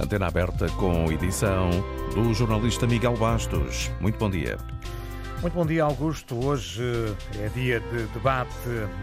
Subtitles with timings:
[0.00, 1.68] Antena aberta com edição
[2.14, 3.90] do jornalista Miguel Bastos.
[4.00, 4.56] Muito bom dia.
[5.42, 6.42] Muito bom dia, Augusto.
[6.42, 6.82] Hoje
[7.38, 8.50] é dia de debate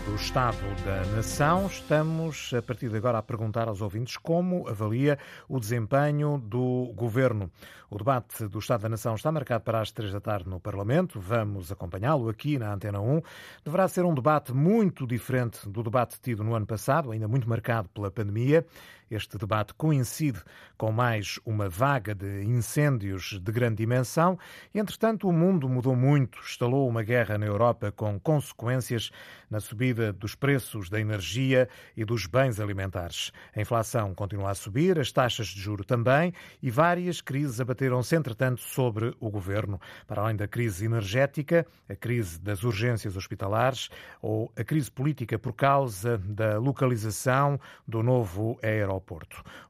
[0.06, 1.68] do Estado da Nação.
[1.68, 7.52] Estamos, a partir de agora, a perguntar aos ouvintes como avalia o desempenho do governo.
[7.90, 11.20] O debate do Estado da Nação está marcado para as três da tarde no Parlamento.
[11.20, 13.22] Vamos acompanhá-lo aqui na Antena 1.
[13.64, 17.88] Deverá ser um debate muito diferente do debate tido no ano passado, ainda muito marcado
[17.90, 18.66] pela pandemia.
[19.10, 20.44] Este debate coincide
[20.78, 24.38] com mais uma vaga de incêndios de grande dimensão.
[24.76, 26.40] Entretanto, o mundo mudou muito.
[26.40, 29.10] Estalou uma guerra na Europa com consequências
[29.50, 33.32] na subida dos preços da energia e dos bens alimentares.
[33.56, 38.60] A inflação continua a subir, as taxas de juro também e várias crises abateram-se, entretanto,
[38.60, 39.80] sobre o governo.
[40.06, 43.90] Para além da crise energética, a crise das urgências hospitalares
[44.22, 48.97] ou a crise política por causa da localização do novo aeroporto.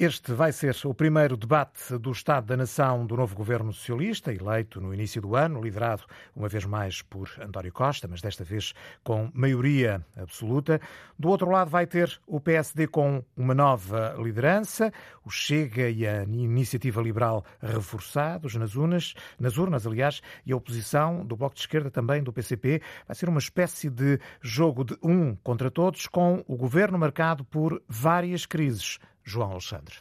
[0.03, 4.81] Este vai ser o primeiro debate do Estado da Nação do novo governo socialista, eleito
[4.81, 6.03] no início do ano, liderado
[6.35, 10.81] uma vez mais por António Costa, mas desta vez com maioria absoluta.
[11.17, 14.91] Do outro lado, vai ter o PSD com uma nova liderança,
[15.23, 21.25] o Chega e a Iniciativa Liberal reforçados nas urnas, nas urnas, aliás, e a oposição
[21.25, 22.81] do Bloco de Esquerda também do PCP.
[23.07, 27.81] Vai ser uma espécie de jogo de um contra todos, com o governo marcado por
[27.87, 28.99] várias crises.
[29.23, 30.00] João Alexandre.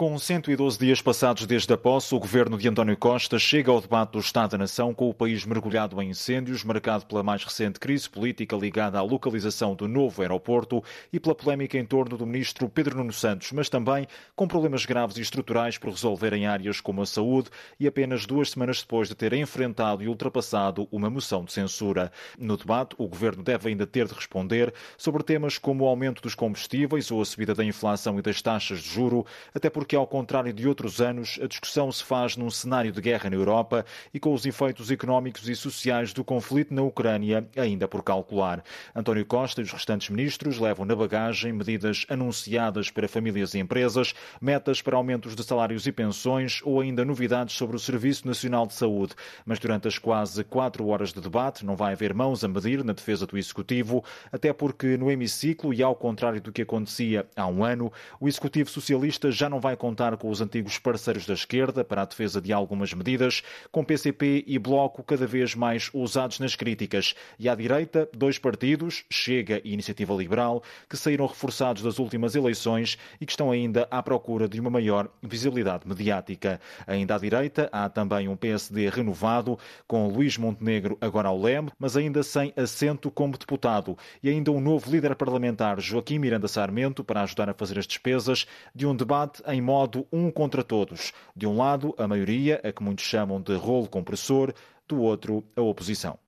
[0.00, 4.12] Com 112 dias passados desde a posse, o governo de António Costa chega ao debate
[4.12, 8.08] do Estado da Nação com o país mergulhado em incêndios, marcado pela mais recente crise
[8.08, 12.96] política ligada à localização do novo aeroporto e pela polémica em torno do ministro Pedro
[12.96, 17.06] Nuno Santos, mas também com problemas graves e estruturais por resolver em áreas como a
[17.06, 22.10] saúde e apenas duas semanas depois de ter enfrentado e ultrapassado uma moção de censura.
[22.38, 26.34] No debate, o governo deve ainda ter de responder sobre temas como o aumento dos
[26.34, 30.06] combustíveis ou a subida da inflação e das taxas de juro, até porque porque, ao
[30.06, 33.84] contrário de outros anos, a discussão se faz num cenário de guerra na Europa
[34.14, 38.62] e com os efeitos económicos e sociais do conflito na Ucrânia ainda por calcular.
[38.94, 44.14] António Costa e os restantes ministros levam na bagagem medidas anunciadas para famílias e empresas,
[44.40, 48.74] metas para aumentos de salários e pensões ou ainda novidades sobre o Serviço Nacional de
[48.74, 49.16] Saúde.
[49.44, 52.92] Mas durante as quase quatro horas de debate não vai haver mãos a medir na
[52.92, 57.64] defesa do Executivo, até porque no hemiciclo, e ao contrário do que acontecia há um
[57.64, 62.02] ano, o Executivo Socialista já não vai contar com os antigos parceiros da esquerda para
[62.02, 63.42] a defesa de algumas medidas,
[63.72, 67.14] com PCP e Bloco cada vez mais ousados nas críticas.
[67.38, 72.98] E à direita, dois partidos, Chega e Iniciativa Liberal, que saíram reforçados das últimas eleições
[73.18, 76.60] e que estão ainda à procura de uma maior visibilidade mediática.
[76.86, 79.58] Ainda à direita, há também um PSD renovado,
[79.88, 84.60] com Luís Montenegro agora ao leme, mas ainda sem assento como deputado, e ainda um
[84.60, 89.42] novo líder parlamentar, Joaquim Miranda Sarmento, para ajudar a fazer as despesas de um debate
[89.46, 91.12] em modo um contra todos.
[91.36, 94.52] De um lado, a maioria, a que muitos chamam de rolo compressor,
[94.88, 96.18] do outro, a oposição.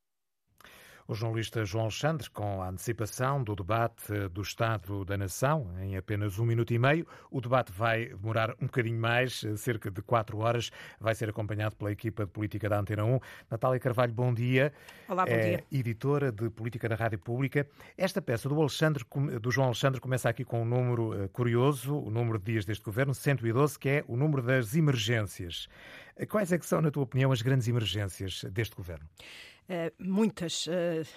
[1.12, 6.38] O jornalista João Alexandre, com a antecipação do debate do Estado da Nação, em apenas
[6.38, 7.06] um minuto e meio.
[7.30, 10.70] O debate vai demorar um bocadinho mais, cerca de quatro horas.
[10.98, 13.20] Vai ser acompanhado pela equipa de política da Antena 1.
[13.50, 14.72] Natália Carvalho, bom dia.
[15.06, 15.64] Olá, bom é dia.
[15.70, 17.68] editora de política da Rádio Pública.
[17.94, 19.04] Esta peça do, Alexandre,
[19.38, 23.14] do João Alexandre começa aqui com um número curioso, o número de dias deste governo,
[23.14, 25.68] 112, que é o número das emergências.
[26.30, 29.06] Quais é que são, na tua opinião, as grandes emergências deste governo?
[29.68, 30.70] Uh, muitas uh,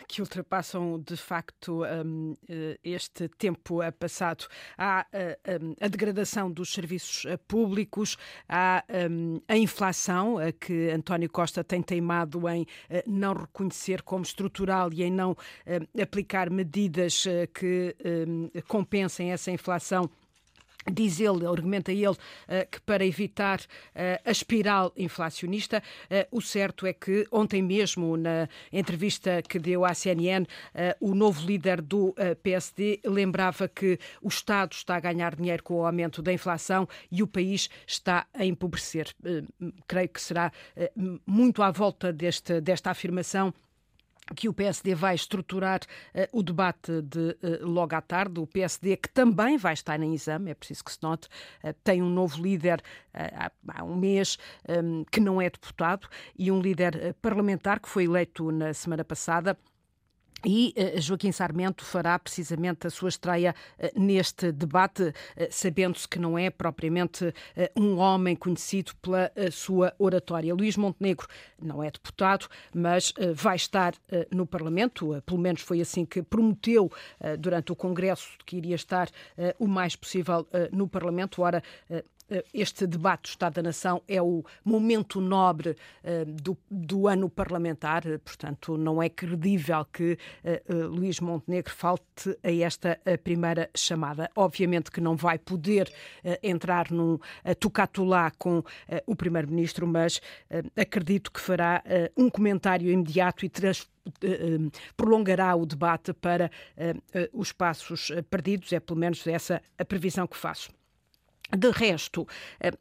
[0.07, 2.36] que ultrapassam de facto um, uh,
[2.83, 4.45] este tempo passado.
[4.77, 5.06] Há
[5.62, 12.47] um, a degradação dos serviços públicos, há um, a inflação, que António Costa tem teimado
[12.47, 12.65] em
[13.07, 15.36] não reconhecer como estrutural e em não
[16.01, 17.95] aplicar medidas que
[18.68, 20.09] compensem essa inflação
[20.92, 22.16] Diz ele, argumenta ele,
[22.48, 23.60] eh, que para evitar
[23.96, 29.84] eh, a espiral inflacionista, eh, o certo é que ontem mesmo, na entrevista que deu
[29.84, 30.46] à CNN,
[31.00, 35.86] o novo líder do PSD lembrava que o Estado está a ganhar dinheiro com o
[35.86, 39.08] aumento da inflação e o país está a empobrecer.
[39.88, 40.52] Creio que será
[41.26, 43.54] muito à volta desta afirmação
[44.36, 48.39] que o PSD vai estruturar uh, o debate de uh, logo à tarde.
[48.39, 51.27] O PSD, que também vai estar em exame, é preciso que se note,
[51.63, 52.81] uh, tem um novo líder
[53.13, 54.38] há, há, um mês
[54.68, 56.07] um, que não é deputado
[56.38, 59.57] e um líder parlamentar que foi eleito na semana passada.
[60.44, 65.14] E uh, Joaquim Sarmento fará precisamente a sua estreia uh, neste debate, uh,
[65.50, 67.34] sabendo-se que não é propriamente
[67.76, 70.54] um homem conhecido pela sua oratória.
[70.54, 71.28] Luís Montenegro
[71.62, 73.94] não é deputado, mas vai estar
[74.32, 76.92] no Parlamento, pelo menos foi assim que prometeu
[77.40, 79.10] durante o Congresso que iria estar
[79.60, 81.42] o mais possível no Parlamento.
[81.42, 82.04] Ora, eh,
[82.54, 88.04] este debate do Estado da Nação é o momento nobre uh, do, do, ano parlamentar,
[88.24, 90.18] portanto, não é credível que
[90.89, 94.30] Luís Montenegro falte a esta primeira chamada.
[94.36, 95.92] Obviamente que não vai poder
[96.42, 97.19] entrar num
[97.60, 98.63] tocatulá com
[99.06, 100.22] o Primeiro-Ministro, mas
[100.75, 101.83] acredito que fará
[102.18, 103.51] um comentário imediato e
[104.95, 106.50] prolongará o debate para
[107.33, 110.69] os passos perdidos, é pelo menos essa a previsão que faço.
[111.51, 112.27] De resto,
[112.59, 112.71] eh,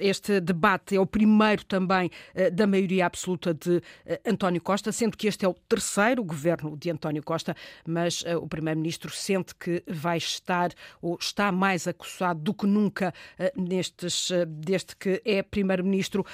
[0.00, 5.16] este debate é o primeiro também eh, da maioria absoluta de eh, António Costa, sendo
[5.16, 7.56] que este é o terceiro governo de António Costa,
[7.86, 10.70] mas o Primeiro-Ministro sente que vai estar
[11.00, 13.12] ou está mais acossado do que nunca
[13.56, 16.24] nestes, desde que é Primeiro-Ministro,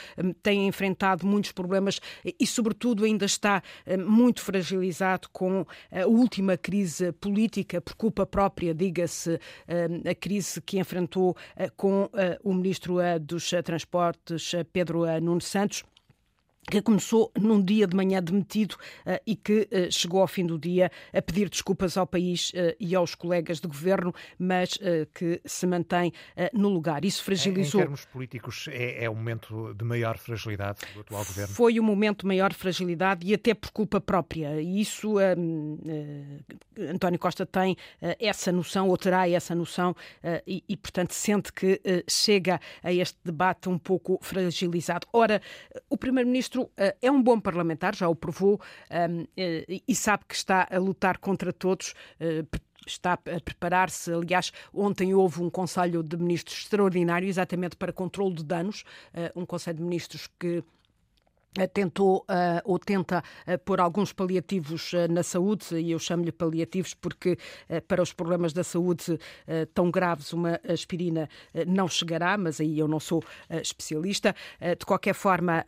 [0.42, 3.62] tem enfrentado muitos problemas e, sobretudo, ainda está
[4.06, 9.38] muito fragilizado com a última crise política, por culpa própria, diga-se,
[10.08, 11.36] a crise que enfrentou
[11.76, 15.84] com eh, o ministro eh, dos Transportes, Pedro Nuno Santos
[16.70, 20.58] que começou num dia de manhã demitido uh, e que uh, chegou ao fim do
[20.58, 24.78] dia a pedir desculpas ao país uh, e aos colegas de governo, mas
[25.14, 26.12] que se mantém
[26.52, 27.04] no lugar.
[27.04, 27.80] Isso fragilizou.
[27.80, 31.54] Em, termos políticos, é, é o momento de maior fragilidade do atual governo?
[31.54, 34.60] Foi o momento de maior fragilidade e até por culpa própria.
[34.60, 35.16] E isso
[36.78, 37.76] António Costa tem
[38.18, 39.94] essa noção, ou terá essa noção,
[40.46, 45.06] e, e, portanto sente que chega a este debate um pouco fragilizado.
[45.12, 45.40] Ora,
[45.88, 50.34] o Primeiro-Ministro Uh, é um bom parlamentar, já o provou, uh, eh, e sabe que
[50.34, 51.94] está a lutar contra todos.
[52.20, 52.46] Uh,
[52.86, 54.12] está a preparar-se.
[54.12, 58.84] Aliás, ontem houve um Conselho de Ministros extraordinário, exatamente para controle de danos,
[59.34, 60.62] um Conselho de Ministros que eh,
[61.72, 66.94] tentou uh, ou tenta uh, pôr alguns paliativos uh, na saúde, e eu chamo-lhe paliativos
[66.94, 67.38] porque
[67.86, 69.18] para os problemas da saúde
[69.72, 71.28] tão graves uma aspirina
[71.66, 74.34] não chegará, mas aí eu não sou especialista.
[74.60, 75.64] de qualquer forma,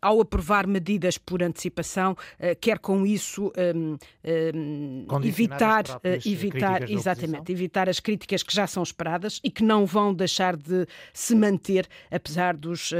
[0.00, 2.16] ao aprovar medidas por antecipação,
[2.60, 5.84] quer com isso um, um, evitar,
[6.24, 10.86] evitar exatamente, evitar as críticas que já são esperadas e que não vão deixar de
[11.12, 12.92] se manter, apesar dos,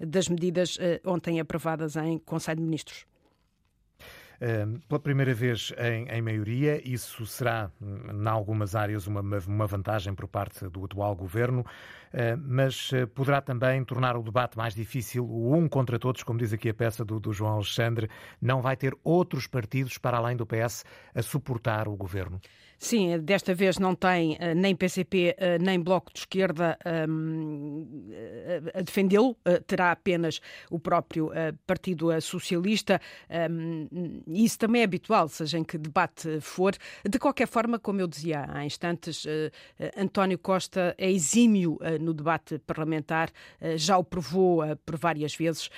[0.00, 3.06] das medidas ontem aprovadas em Conselho de Ministros.
[4.86, 10.28] Pela primeira vez em, em, maioria, isso será, em algumas áreas, uma, uma vantagem por
[10.28, 11.66] parte do atual governo,
[12.38, 15.24] mas eh, poderá também tornar o debate mais difícil.
[15.24, 18.08] O um contra todos, como diz aqui a peça do, do João Alexandre,
[18.40, 22.40] não vai ter outros partidos para além do PS a suportar o governo.
[22.78, 26.78] Sim, desta vez não tem uh, nem PCP eh, nem Bloco de Esquerda
[27.08, 31.30] um, ehm, a defendê-lo, terá apenas o próprio
[31.66, 33.00] Partido Socialista.
[33.50, 36.74] Um, ehm, isso também é habitual, seja em que debate for.
[37.08, 39.26] De qualquer forma, como eu dizia há instantes,
[39.96, 43.30] António Costa é exímio no debate parlamentar,
[43.76, 45.70] já o provou por várias vezes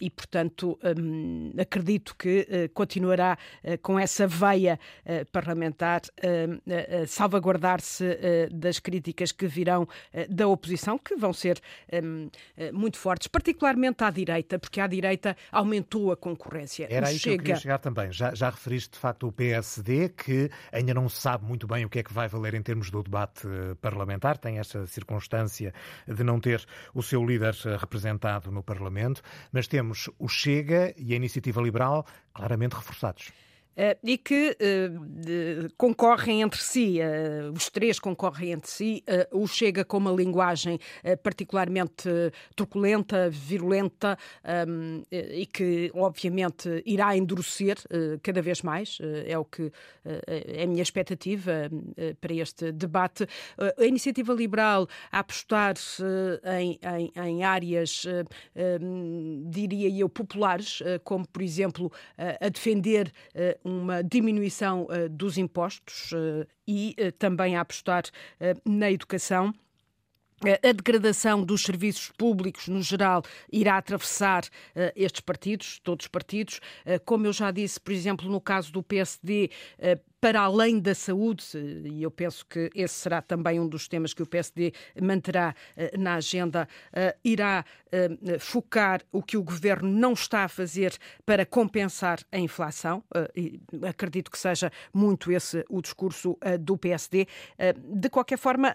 [0.00, 3.36] e, portanto, um, acredito que continuará
[3.82, 4.78] com essa veia
[5.32, 6.02] parlamentar
[7.06, 11.60] salvaguardar-se eh, das críticas que virão eh, da oposição, que vão ser
[11.90, 16.86] ehm, eh, muito fortes, particularmente à direita, porque à direita aumentou a concorrência.
[16.90, 17.36] Era aí Chega...
[17.36, 18.12] que eu queria chegar também.
[18.12, 21.98] Já, já referiste, de facto, o PSD, que ainda não sabe muito bem o que
[21.98, 23.46] é que vai valer em termos do debate
[23.80, 25.72] parlamentar, tem esta circunstância
[26.06, 29.22] de não ter o seu líder representado no Parlamento,
[29.52, 33.32] mas temos o Chega e a Iniciativa Liberal claramente reforçados.
[33.76, 39.04] Uh, e que uh, concorrem entre si, uh, os três concorrem entre si.
[39.32, 40.78] o Chega com uma linguagem
[41.22, 42.08] particularmente
[42.54, 44.16] truculenta, virulenta
[44.68, 47.76] um, e que, obviamente, irá endurecer
[48.22, 48.98] cada vez mais.
[49.26, 49.70] é o que
[50.26, 51.70] é a minha expectativa
[52.20, 53.26] para este debate.
[53.78, 55.74] a iniciativa liberal a apostar
[56.58, 58.04] em, em, em, áreas,
[58.82, 63.12] um, diria eu, populares, como, por exemplo, a defender
[63.64, 68.04] uma diminuição uh, dos impostos uh, e uh, também a apostar
[68.64, 69.54] na educação.
[70.62, 76.60] A degradação dos serviços públicos, no geral, irá atravessar uh, estes partidos, todos os partidos.
[76.84, 80.94] Uh, como eu já disse, por exemplo, no caso do PSD, uh, para além da
[80.94, 81.44] saúde,
[81.84, 86.00] e eu penso que esse será também um dos temas que o PSD manterá uh,
[86.00, 91.44] na agenda, uh, irá uh, focar o que o governo não está a fazer para
[91.44, 93.04] compensar a inflação.
[93.86, 97.26] acredito que seja muito esse o discurso do PSD.
[97.76, 98.74] de qualquer forma,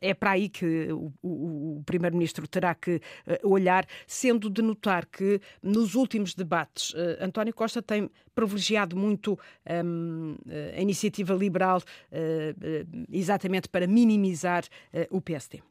[0.00, 0.88] é para aí que
[1.22, 3.00] o Primeiro-Ministro terá que
[3.42, 9.38] olhar, sendo de notar que nos últimos debates António Costa tem privilegiado muito.
[9.84, 10.36] Um,
[10.76, 15.62] a iniciativa liberal eh, eh, exatamente para minimizar eh, o PSD.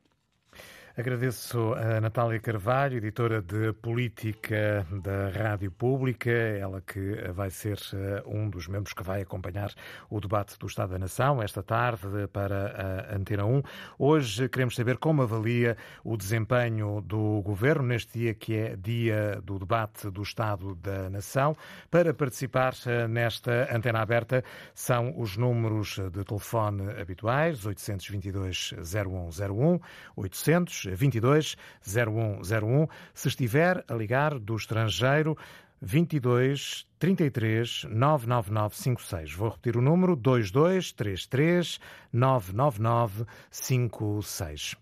[0.98, 8.24] Agradeço a Natália Carvalho, editora de Política da Rádio Pública, ela que vai ser eh,
[8.26, 9.74] um dos membros que vai acompanhar
[10.10, 13.62] o debate do Estado da Nação esta tarde para a Antena 1.
[14.00, 19.60] Hoje queremos saber como avalia o desempenho do governo neste dia que é dia do
[19.60, 21.58] debate do Estado da Nação.
[21.92, 29.78] Para participar eh, nesta antena aberta são os números de telefone habituais 822 0101
[30.16, 32.88] 800 22 0101.
[33.14, 35.38] Se estiver a ligar do estrangeiro,
[35.82, 39.34] 22 33 999 56.
[39.34, 41.80] Vou repetir o número: 22 33
[42.12, 44.76] 999 56.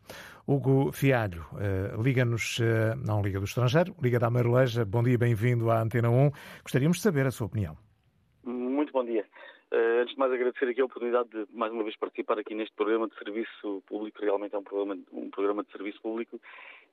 [0.46, 4.84] Hugo Fialho, uh, liga-nos, uh, não liga do estrangeiro, liga da Maruleja.
[4.84, 6.32] Bom dia, bem-vindo à Antena 1.
[6.64, 7.78] Gostaríamos de saber a sua opinião.
[8.44, 9.26] Muito bom dia.
[9.74, 12.76] Uh, antes de mais agradecer aqui a oportunidade de mais uma vez participar aqui neste
[12.76, 16.40] programa de serviço público, realmente é um programa, um programa de serviço público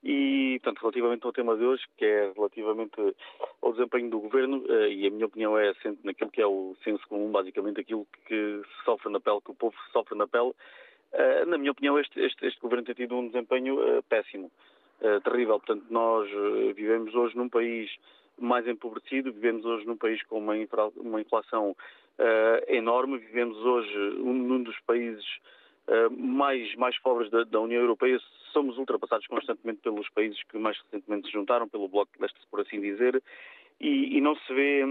[0.02, 2.94] e, portanto, relativamente ao tema de hoje, que é relativamente
[3.60, 6.74] ao desempenho do Governo, uh, e a minha opinião é assente naquilo que é o
[6.82, 10.48] senso comum, basicamente aquilo que se sofre na pele, que o povo sofre na pele,
[10.48, 14.50] uh, na minha opinião este, este, este, Governo tem tido um desempenho péssimo,
[15.22, 15.60] terrível.
[15.60, 16.30] Portanto, nós
[16.74, 17.90] vivemos hoje num país
[18.38, 21.76] mais empobrecido, vivemos hoje num país com uma inflação
[22.18, 23.18] uh, enorme.
[23.18, 25.24] Vivemos hoje num dos países
[25.88, 28.18] uh, mais, mais pobres da, da, União Europeia.
[28.52, 32.60] Somos ultrapassados constantemente pelos países que mais recentemente se juntaram, pelo Bloco de Leste, por
[32.60, 33.22] assim dizer,
[33.80, 34.84] e, e não se vê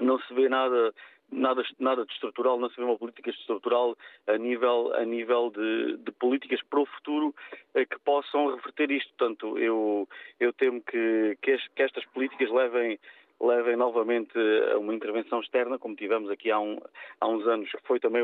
[0.00, 0.94] não se vê nada
[1.30, 5.96] nada, nada de estrutural, não se vê uma política estrutural a nível, a nível de,
[5.98, 7.34] de políticas para o futuro
[7.74, 9.12] eh, que possam reverter isto.
[9.16, 10.08] Portanto, eu,
[10.40, 12.98] eu temo que, que, que estas políticas levem
[13.40, 14.32] levem novamente
[14.72, 16.78] a uma intervenção externa, como tivemos aqui há, um,
[17.20, 18.22] há uns anos, foi também,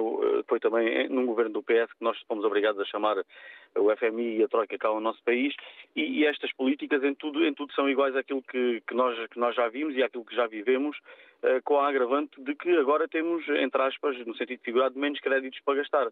[0.48, 3.16] foi também num governo do PS que nós fomos obrigados a chamar
[3.76, 5.54] o FMI e a Troika cá ao nosso país,
[5.94, 9.38] e, e estas políticas em tudo, em tudo são iguais àquilo que, que, nós, que
[9.38, 10.96] nós já vimos e àquilo que já vivemos,
[11.42, 15.60] uh, com a agravante de que agora temos, entre aspas, no sentido figurado, menos créditos
[15.60, 16.08] para gastar.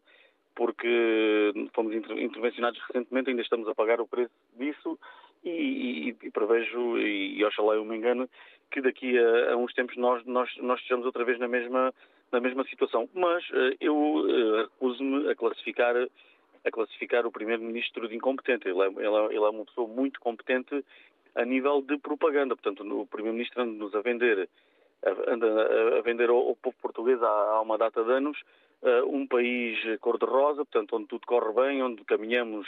[0.54, 4.99] Porque fomos intervencionados recentemente, ainda estamos a pagar o preço disso
[5.42, 8.28] e, e, e prevejo, e, e oxalá eu me engano,
[8.72, 11.94] que daqui a, a uns tempos nós, nós, nós estejamos outra vez na mesma,
[12.32, 13.08] na mesma situação.
[13.14, 15.94] Mas uh, eu uh, recuso-me a classificar,
[16.64, 18.66] a classificar o Primeiro-Ministro de incompetente.
[18.66, 20.84] Ele é, ele, é, ele é, uma pessoa muito competente
[21.34, 22.56] a nível de propaganda.
[22.56, 24.48] Portanto, o Primeiro-Ministro anda-nos a vender,
[25.28, 28.40] anda a vender ao, ao povo português há, há, uma data de anos
[28.82, 32.66] uh, um país cor-de-rosa, portanto, onde tudo corre bem, onde caminhamos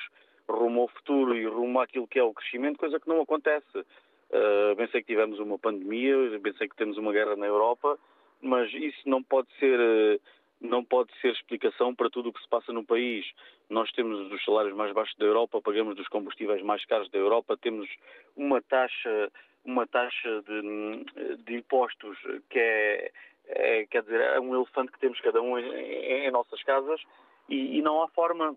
[0.49, 3.85] rumo ao futuro e rumo àquilo que é o crescimento, coisa que não acontece.
[4.31, 7.99] Uh, bem sei que tivemos uma pandemia, bem sei que temos uma guerra na Europa,
[8.41, 10.21] mas isso não pode ser uh,
[10.61, 13.27] não pode ser explicação para tudo o que se passa no país.
[13.69, 17.57] Nós temos os salários mais baixos da Europa, pagamos dos combustíveis mais caros da Europa,
[17.57, 17.89] temos
[18.37, 19.31] uma taxa
[19.65, 22.19] uma taxa de, de impostos
[22.51, 23.11] que é,
[23.47, 27.01] é, quer dizer é um elefante que temos cada um em, em, em nossas casas
[27.49, 28.55] e, e não há forma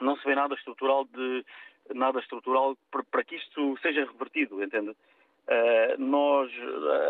[0.00, 1.44] não se vê nada estrutural de
[1.92, 2.76] nada estrutural
[3.10, 4.90] para que isto seja revertido, entende?
[5.46, 6.50] Uh, nós,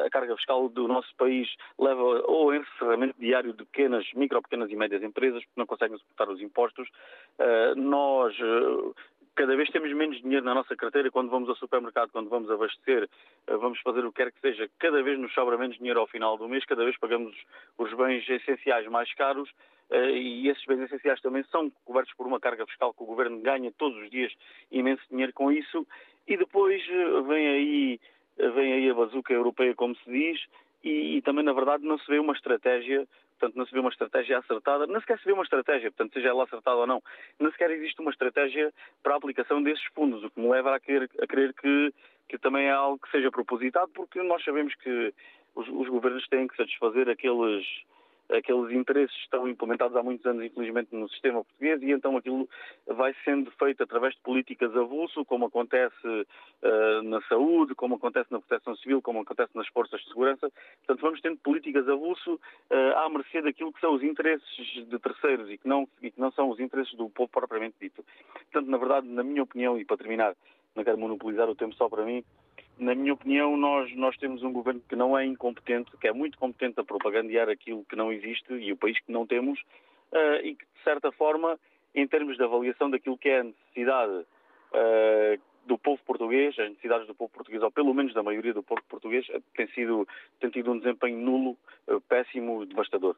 [0.04, 4.74] a carga fiscal do nosso país leva ao encerramento diário de pequenas, micro, pequenas e
[4.74, 6.88] médias empresas, porque não conseguem suportar os impostos.
[7.38, 8.36] Uh, nós
[9.34, 13.08] cada vez temos menos dinheiro na nossa carteira quando vamos ao supermercado, quando vamos abastecer,
[13.46, 14.70] eh, vamos fazer o que quer que seja.
[14.78, 17.34] Cada vez nos sobra menos dinheiro ao final do mês, cada vez pagamos
[17.76, 19.54] os bens essenciais mais caros eh,
[20.10, 23.72] e esses bens essenciais também são cobertos por uma carga fiscal que o governo ganha
[23.78, 24.32] todos os dias
[24.70, 25.86] imenso dinheiro com isso.
[26.26, 28.00] E depois eh, vem aí,
[28.38, 30.40] vem aí a bazuca europeia, como se diz,
[30.82, 33.06] e, e também, na verdade, não se vê uma estratégia
[33.38, 36.28] portanto não se vê uma estratégia acertada, não sequer se vê uma estratégia, portanto seja
[36.28, 37.02] ela acertada ou não,
[37.38, 38.72] não sequer existe uma estratégia
[39.02, 41.92] para a aplicação desses fundos, o que me leva a querer, a querer que,
[42.28, 45.12] que também é algo que seja propositado, porque nós sabemos que
[45.54, 47.66] os, os governos têm que satisfazer aqueles
[48.30, 52.48] aqueles interesses estão implementados há muitos anos, infelizmente, no sistema português e então aquilo
[52.86, 58.40] vai sendo feito através de políticas avulso, como acontece uh, na saúde, como acontece na
[58.40, 60.50] proteção civil, como acontece nas forças de segurança.
[60.78, 65.50] Portanto, vamos tendo políticas avulso uh, à mercê daquilo que são os interesses de terceiros
[65.50, 68.04] e que, não, e que não são os interesses do povo propriamente dito.
[68.52, 70.34] Portanto, na verdade, na minha opinião, e para terminar,
[70.74, 72.24] não quero monopolizar o tempo só para mim,
[72.78, 76.38] na minha opinião, nós, nós temos um governo que não é incompetente, que é muito
[76.38, 79.60] competente a propagandear aquilo que não existe e o país que não temos,
[80.12, 81.58] uh, e que, de certa forma,
[81.94, 87.06] em termos de avaliação daquilo que é a necessidade uh, do povo português, as necessidades
[87.06, 89.26] do povo português, ou pelo menos da maioria do povo português,
[89.56, 90.06] tem, sido,
[90.40, 91.56] tem tido um desempenho nulo,
[91.88, 93.16] uh, péssimo, devastador.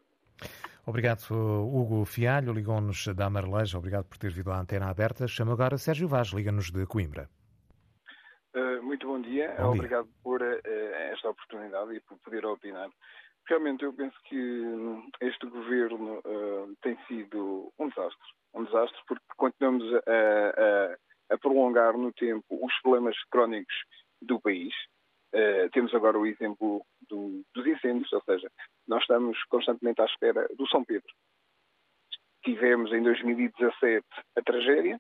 [0.87, 5.27] Obrigado, Hugo Fialho, ligou-nos da Marleja, obrigado por ter vindo à antena aberta.
[5.27, 7.29] Chama agora Sérgio Vaz, liga-nos de Coimbra.
[8.57, 10.15] Uh, muito bom dia, bom obrigado dia.
[10.23, 10.61] por uh,
[11.13, 12.89] esta oportunidade e por poder opinar.
[13.47, 18.29] Realmente eu penso que hum, este governo uh, tem sido um desastre.
[18.55, 23.75] Um desastre porque continuamos a, a, a prolongar no tempo os problemas crónicos
[24.23, 24.73] do país.
[25.73, 28.51] temos agora o exemplo do, dos incêndios, ou seja,
[28.89, 31.13] nós estamos constantemente à espera do São Pedro.
[32.43, 34.99] Tivemos em 2017 a tragédia,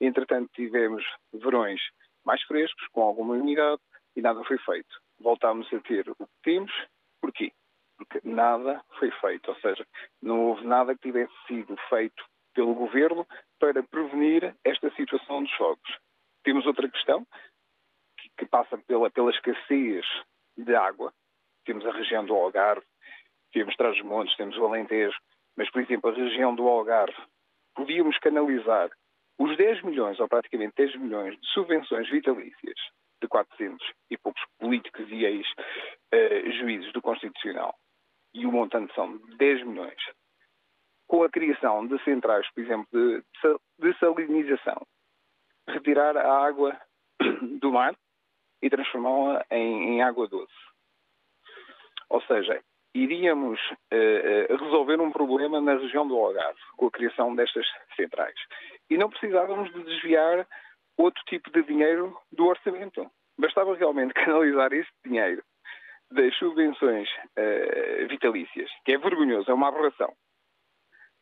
[0.00, 1.80] entretanto tivemos verões
[2.24, 3.80] mais frescos, com alguma umidade,
[4.16, 5.00] e nada foi feito.
[5.18, 6.72] Voltámos a ter o que temos.
[7.20, 7.52] Porquê?
[7.96, 9.86] Porque nada foi feito, ou seja,
[10.22, 12.24] não houve nada que tivesse sido feito
[12.54, 13.26] pelo governo
[13.58, 15.98] para prevenir esta situação dos fogos.
[16.42, 17.26] Temos outra questão
[18.18, 20.06] que, que passa pela, pela escassez
[20.56, 21.12] de água.
[21.64, 22.86] Temos a região do Algarve,
[23.52, 25.16] temos Trás-os-Montes, temos o Alentejo,
[25.56, 27.20] mas, por exemplo, a região do Algarve,
[27.74, 28.90] podíamos canalizar
[29.40, 32.76] os 10 milhões, ou praticamente 10 milhões, de subvenções vitalícias
[33.22, 37.74] de 400 e poucos políticos e ex-juízes do Constitucional,
[38.34, 40.02] e o montante são 10 milhões,
[41.06, 43.24] com a criação de centrais, por exemplo, de
[43.78, 44.86] dessalinização,
[45.66, 46.78] retirar a água
[47.60, 47.94] do mar
[48.62, 50.52] e transformá-la em, em água doce.
[52.10, 52.62] Ou seja,
[52.94, 58.38] iríamos uh, resolver um problema na região do Algarve, com a criação destas centrais.
[58.90, 60.46] E não precisávamos de desviar
[60.98, 63.10] outro tipo de dinheiro do orçamento.
[63.38, 65.42] Bastava realmente canalizar esse dinheiro
[66.10, 70.12] das subvenções uh, vitalícias, que é vergonhoso, é uma aberração,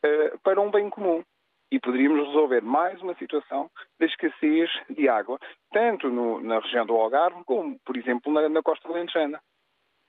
[0.04, 1.22] uh, para um bem comum.
[1.70, 5.38] E poderíamos resolver mais uma situação da escassez de água,
[5.70, 9.38] tanto no, na região do Algarve, como, por exemplo, na, na costa alentejana.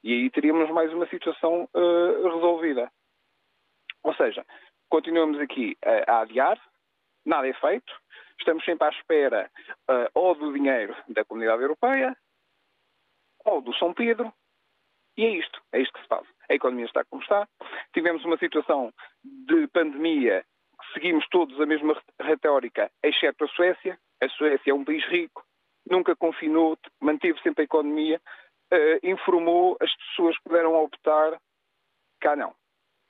[0.01, 2.89] E aí teríamos mais uma situação uh, resolvida.
[4.03, 4.45] Ou seja,
[4.89, 6.57] continuamos aqui a, a, adiar,
[7.29, 7.93] nada é feito,
[8.39, 9.51] estamos sempre à espera
[9.89, 12.15] uh, ou do dinheiro da Comunidade Europeia
[13.45, 14.33] ou do São Pedro,
[15.15, 16.27] e é isto, é isto que se faz.
[16.49, 17.47] A economia está como está,
[17.93, 20.43] tivemos uma situação de pandemia
[20.93, 23.99] seguimos todos a mesma retórica, exceto a Suécia.
[24.21, 25.43] A Suécia é um país rico,
[25.89, 28.21] nunca confinou, manteve sempre a economia,
[28.73, 31.39] uh, informou, as pessoas puderam optar.
[32.19, 32.53] Cá não.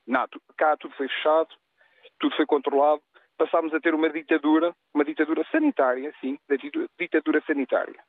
[0.06, 0.32] Nada.
[0.58, 1.50] Cá tudo foi fechado,
[2.20, 3.02] tudo foi controlado.
[3.40, 6.38] Passámos a ter uma ditadura, uma ditadura sanitária, sim,
[7.00, 8.00] ditadura sanitária.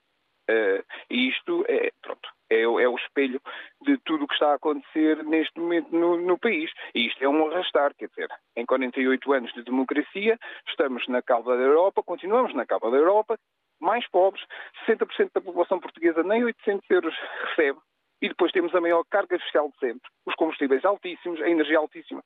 [0.50, 3.40] Uh, e isto é, pronto, é, é, o espelho
[3.80, 6.68] de tudo o que está a acontecer neste momento no, no, país.
[6.92, 10.36] E isto é um arrastar, quer dizer, em 48 anos de democracia,
[10.68, 13.38] estamos na cauda da Europa, continuamos na cauda da Europa,
[13.80, 14.44] mais pobres,
[14.88, 17.14] 60% da população portuguesa nem 800 euros
[17.44, 17.78] recebe,
[18.20, 22.20] e depois temos a maior carga fiscal de sempre, os combustíveis altíssimos, a energia altíssima.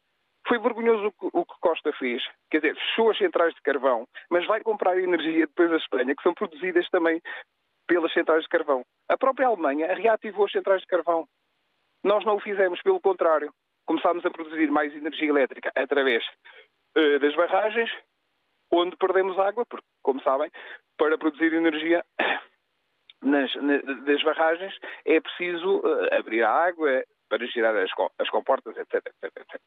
[0.46, 4.60] Foi vergonhoso o que Costa fez, quer dizer, fechou as centrais de carvão, mas vai
[4.60, 7.20] comprar energia depois da Espanha, que são produzidas também
[7.86, 8.84] pelas centrais de carvão.
[9.08, 11.26] A própria Alemanha reativou as centrais de carvão.
[12.02, 13.52] Nós não o fizemos, pelo contrário.
[13.86, 16.24] Começámos a produzir mais energia elétrica através
[16.96, 17.90] uh, das barragens,
[18.70, 20.50] onde perdemos água, porque, como sabem,
[20.98, 22.04] para produzir energia
[23.22, 28.94] nas, nas barragens é preciso uh, abrir a água para girar as, as comportas, etc.
[28.94, 29.60] etc, etc.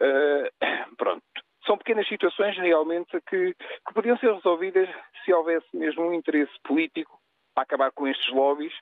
[0.00, 1.22] Uh, pronto.
[1.66, 4.88] são pequenas situações realmente que, que podiam ser resolvidas
[5.24, 7.18] se houvesse mesmo um interesse político
[7.54, 8.74] para acabar com estes lobbies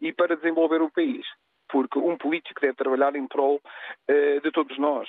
[0.00, 1.26] e para desenvolver o país.
[1.68, 5.08] Porque um político deve trabalhar em prol uh, de todos nós.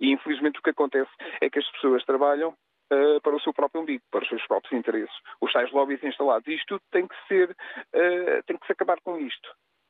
[0.00, 3.82] E infelizmente o que acontece é que as pessoas trabalham uh, para o seu próprio
[3.82, 5.14] umbigo, para os seus próprios interesses.
[5.40, 6.46] Os tais lobbies instalados.
[6.48, 9.48] Isto tem que ser, uh, tem que se acabar com isto.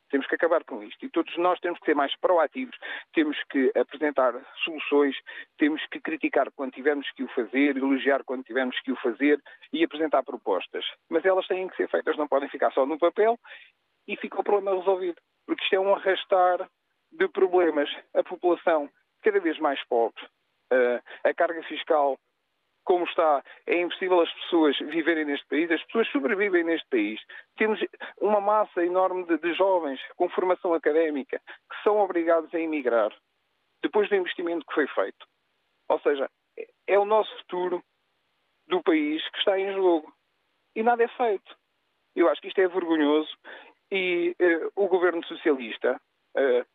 [0.09, 1.05] Temos que acabar com isto.
[1.05, 2.75] E todos nós temos que ser mais proativos,
[3.13, 5.15] temos que apresentar soluções,
[5.57, 9.41] temos que criticar quando tivermos que o fazer, elogiar quando tivermos que o fazer
[9.73, 10.85] e apresentar propostas.
[11.09, 13.39] Mas elas têm que ser feitas, não podem ficar só no papel
[14.07, 15.21] e fica o problema resolvido.
[15.45, 16.69] Porque isto é um arrastar
[17.11, 17.89] de problemas.
[18.13, 18.89] A população
[19.21, 20.23] cada vez mais pobre,
[21.23, 22.19] a carga fiscal
[22.85, 27.19] como está, é impossível as pessoas viverem neste país, as pessoas sobrevivem neste país.
[27.57, 27.79] Temos
[28.21, 33.11] uma massa enorme de, de jovens com formação académica que são obrigados a emigrar
[33.81, 35.25] depois do investimento que foi feito.
[35.89, 36.29] Ou seja,
[36.87, 37.83] é o nosso futuro
[38.67, 40.13] do país que está em jogo.
[40.75, 41.55] E nada é feito.
[42.15, 43.29] Eu acho que isto é vergonhoso
[43.91, 45.99] e uh, o governo socialista
[46.37, 46.65] uh,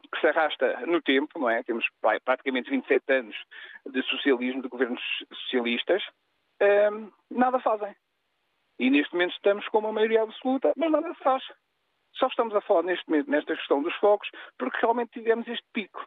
[0.00, 1.62] que se arrasta no tempo, não é?
[1.62, 1.84] Temos
[2.24, 3.36] praticamente 27 anos
[3.86, 5.02] de socialismo, de governos
[5.44, 6.02] socialistas,
[6.60, 7.94] um, nada fazem.
[8.78, 11.42] E neste momento estamos com uma maioria absoluta, mas nada se faz.
[12.14, 14.28] Só estamos a falar neste momento nesta questão dos focos
[14.58, 16.06] porque realmente tivemos este pico.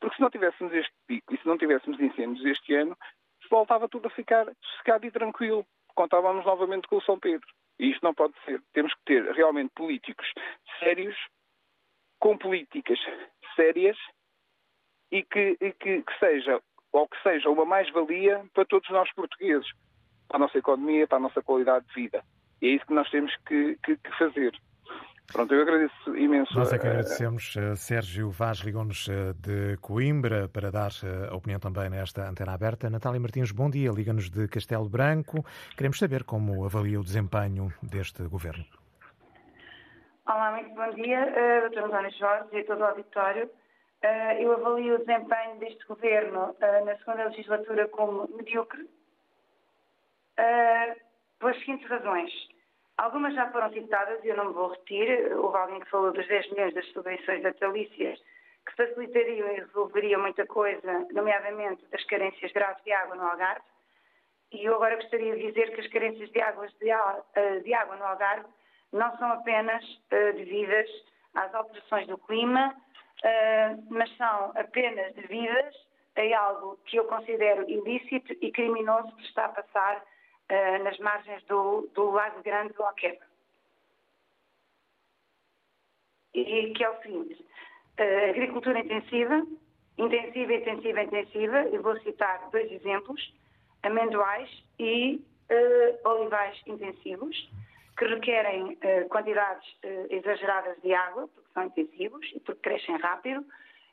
[0.00, 2.96] Porque se não tivéssemos este pico e se não tivéssemos incêndios este ano,
[3.50, 5.66] voltava tudo a ficar sossegado e tranquilo.
[5.94, 7.46] Contávamos novamente com o São Pedro.
[7.78, 8.62] E isto não pode ser.
[8.72, 10.26] Temos que ter realmente políticos
[10.78, 11.16] sérios
[12.20, 12.98] com políticas
[13.56, 13.96] sérias
[15.10, 16.60] e que, e que, que seja
[16.92, 19.66] ou que seja uma mais-valia para todos nós portugueses,
[20.28, 22.22] para a nossa economia, para a nossa qualidade de vida.
[22.60, 24.52] E é isso que nós temos que, que, que fazer.
[25.32, 26.52] Pronto, eu agradeço imenso.
[26.58, 27.54] Nós é que agradecemos.
[27.54, 30.90] Uh, Sérgio Vaz ligou-nos uh, de Coimbra para dar
[31.30, 32.90] a opinião também nesta antena aberta.
[32.90, 33.92] Natália Martins, bom dia.
[33.92, 35.44] Liga-nos de Castelo Branco.
[35.76, 38.79] Queremos saber como avalia o desempenho deste governo.
[40.32, 41.86] Olá, muito bom dia, uh, Dr.
[41.86, 43.46] António Jorge e todo o auditório.
[43.46, 48.82] Uh, eu avalio o desempenho deste governo uh, na segunda legislatura como medíocre,
[50.38, 51.00] uh,
[51.40, 52.30] pelas seguintes razões.
[52.96, 55.32] Algumas já foram citadas e eu não me vou repetir.
[55.34, 58.20] Houve alguém que falou dos 10 milhões das subvenções natalícias
[58.66, 63.66] que facilitariam e resolveriam muita coisa, nomeadamente das carências graves de água no Algarve.
[64.52, 66.86] E eu agora gostaria de dizer que as carências de, águas de,
[67.64, 68.46] de água no Algarve
[68.92, 70.88] não são apenas uh, devidas
[71.34, 75.74] às alterações do clima, uh, mas são apenas devidas
[76.16, 81.42] a algo que eu considero ilícito e criminoso que está a passar uh, nas margens
[81.44, 83.24] do, do Lago Grande do Alqueva.
[86.34, 87.44] E que é o seguinte,
[88.28, 89.44] agricultura intensiva,
[89.98, 93.34] intensiva, intensiva, intensiva, eu vou citar dois exemplos,
[93.82, 94.48] amendoais
[94.78, 95.20] e
[96.04, 97.36] olivais intensivos,
[98.00, 103.44] que requerem uh, quantidades uh, exageradas de água, porque são intensivos e porque crescem rápido,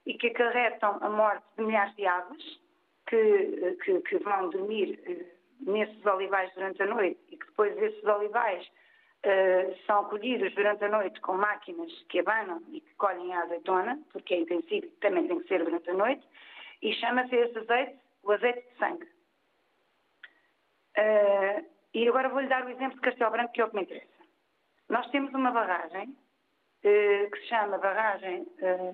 [0.06, 2.62] e que acarretam a morte de milhares de aves
[3.06, 4.98] que, uh, que, que vão dormir
[5.60, 8.66] nesses olivais durante a noite e que depois esses olivais
[9.86, 14.36] são colhidos durante a noite com máquinas que abanam e que colhem a azeitona, porque
[14.36, 16.26] é intensivo e também tem que ser durante a noite,
[16.82, 19.08] e chama-se esse azeite o azeite de sangue.
[21.98, 24.24] E agora vou-lhe dar o exemplo de Castelo Branco, que é o que me interessa.
[24.88, 26.16] Nós temos uma barragem
[26.84, 28.94] eh, que se chama barragem eh,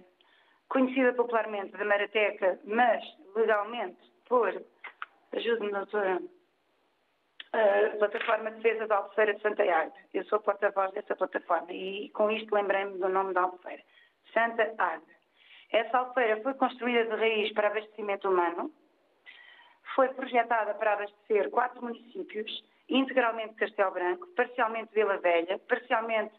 [0.70, 3.04] conhecida popularmente da Marateca, mas
[3.36, 4.48] legalmente por,
[5.34, 6.22] ajude-me, doutora,
[7.52, 10.00] a Plataforma de Defesa da Albufeira de Santa Águeda.
[10.14, 13.84] Eu sou porta-voz dessa plataforma e com isto lembrei-me do nome da Albufeira.
[14.34, 15.14] Santa Águeda.
[15.74, 18.72] Essa albufeira foi construída de raiz para abastecimento humano,
[19.96, 26.34] foi projetada para abastecer quatro municípios integralmente Castelo Branco, parcialmente Vila Velha, parcialmente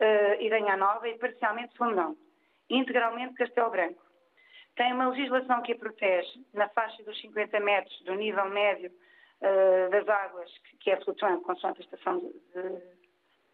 [0.00, 2.16] uh, Iranha Nova e parcialmente Fundão.
[2.68, 4.02] Integralmente Castelo Branco.
[4.76, 9.90] Tem uma legislação que a protege na faixa dos 50 metros do nível médio uh,
[9.90, 12.82] das águas, que, que é flutuante consoante a estação de, de,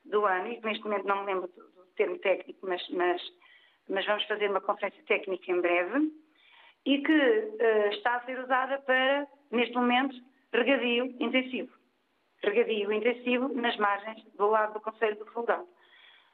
[0.06, 3.22] do ano, e neste momento não me lembro do, do termo técnico, mas, mas,
[3.88, 6.10] mas, vamos fazer uma conferência técnica em breve,
[6.86, 10.14] e que uh, está a ser usada para, neste momento,
[10.52, 11.80] regadio intensivo
[12.42, 15.66] regadio intensivo nas margens do lado do Conselho do Fundão.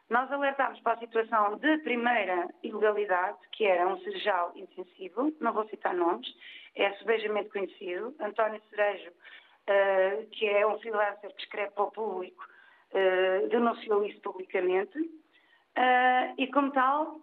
[0.08, 5.68] Nós alertámos para a situação de primeira ilegalidade, que era um cerejal intensivo, não vou
[5.68, 6.28] citar nomes,
[6.76, 12.44] é subejamente conhecido, António Cerejo, uh, que é um freelancer que escreve para o público,
[12.92, 17.20] uh, denunciou isso publicamente, uh, e como tal,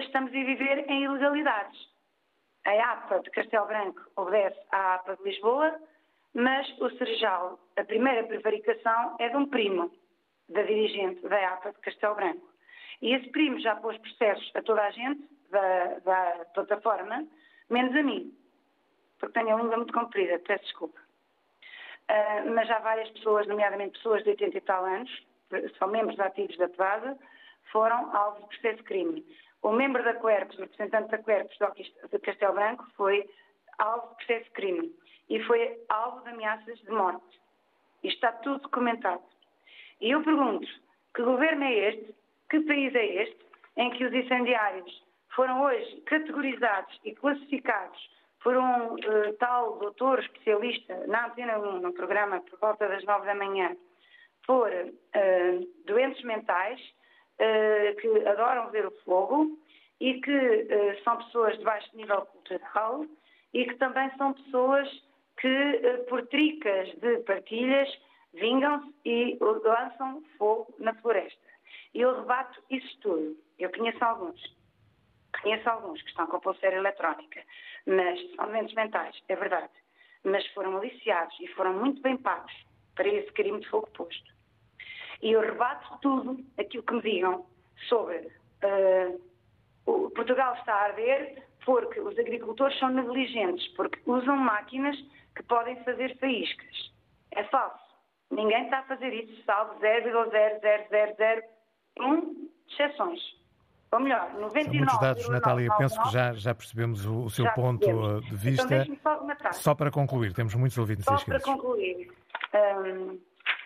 [0.00, 1.91] estamos a viver em ilegalidades.
[2.64, 5.80] A APA de Castelo Branco obedece à APA de Lisboa,
[6.34, 9.90] mas o Serjal, a primeira prevaricação é de um primo
[10.48, 12.48] da dirigente da APA de Castelo Branco.
[13.00, 17.26] E esse primo já pôs processos a toda a gente da, da plataforma,
[17.68, 18.32] menos a mim,
[19.18, 21.00] porque tenho a língua muito comprida, peço desculpa.
[22.10, 25.26] Uh, mas já várias pessoas, nomeadamente pessoas de 80 e tal anos,
[25.78, 27.18] são membros ativos da PEVASA,
[27.70, 29.26] foram alvo de processo de crime.
[29.62, 31.56] O membro da Quercus, o representante da Quercus
[32.10, 33.28] de Castelo Branco, foi
[33.78, 34.92] alvo de processo de crime
[35.28, 37.40] e foi alvo de ameaças de morte.
[38.02, 39.22] Isto está tudo documentado.
[40.00, 40.66] E eu pergunto,
[41.14, 42.14] que governo é este,
[42.50, 43.46] que país é este,
[43.76, 48.10] em que os incendiários foram hoje categorizados e classificados
[48.42, 53.26] por um uh, tal doutor especialista na Antena 1, no programa por volta das nove
[53.26, 53.76] da manhã,
[54.44, 56.80] por uh, doentes mentais
[58.00, 59.58] que adoram ver o fogo
[60.00, 60.68] e que
[61.04, 63.04] são pessoas de baixo nível cultural
[63.52, 64.88] e que também são pessoas
[65.40, 67.88] que, por tricas de partilhas,
[68.34, 71.40] vingam-se e lançam fogo na floresta.
[71.94, 73.36] Eu rebato isso tudo.
[73.58, 74.40] Eu conheço alguns.
[75.42, 77.42] Conheço alguns que estão com pulseira eletrónica,
[77.86, 79.72] mas são doentes mentais, é verdade.
[80.24, 82.52] Mas foram aliciados e foram muito bem pagos
[82.94, 84.31] para esse crime de fogo posto.
[85.22, 87.46] E eu rebato tudo aquilo que me digam
[87.88, 89.20] sobre uh,
[89.86, 94.96] o Portugal está a arder porque os agricultores são negligentes, porque usam máquinas
[95.34, 96.92] que podem fazer faíscas.
[97.30, 97.80] É falso.
[98.30, 103.20] Ninguém está a fazer isso, salvo 0,00001 exceções.
[103.92, 104.64] Ou melhor, 99.
[104.64, 105.68] São muitos dados, Natália.
[105.76, 108.22] Penso que já, já percebemos o, o seu ponto percebemos.
[108.22, 108.86] de então, vista.
[108.88, 112.10] Então, só, só, para concluir, temos muitos ouvintes Só para concluir,
[112.54, 113.20] um,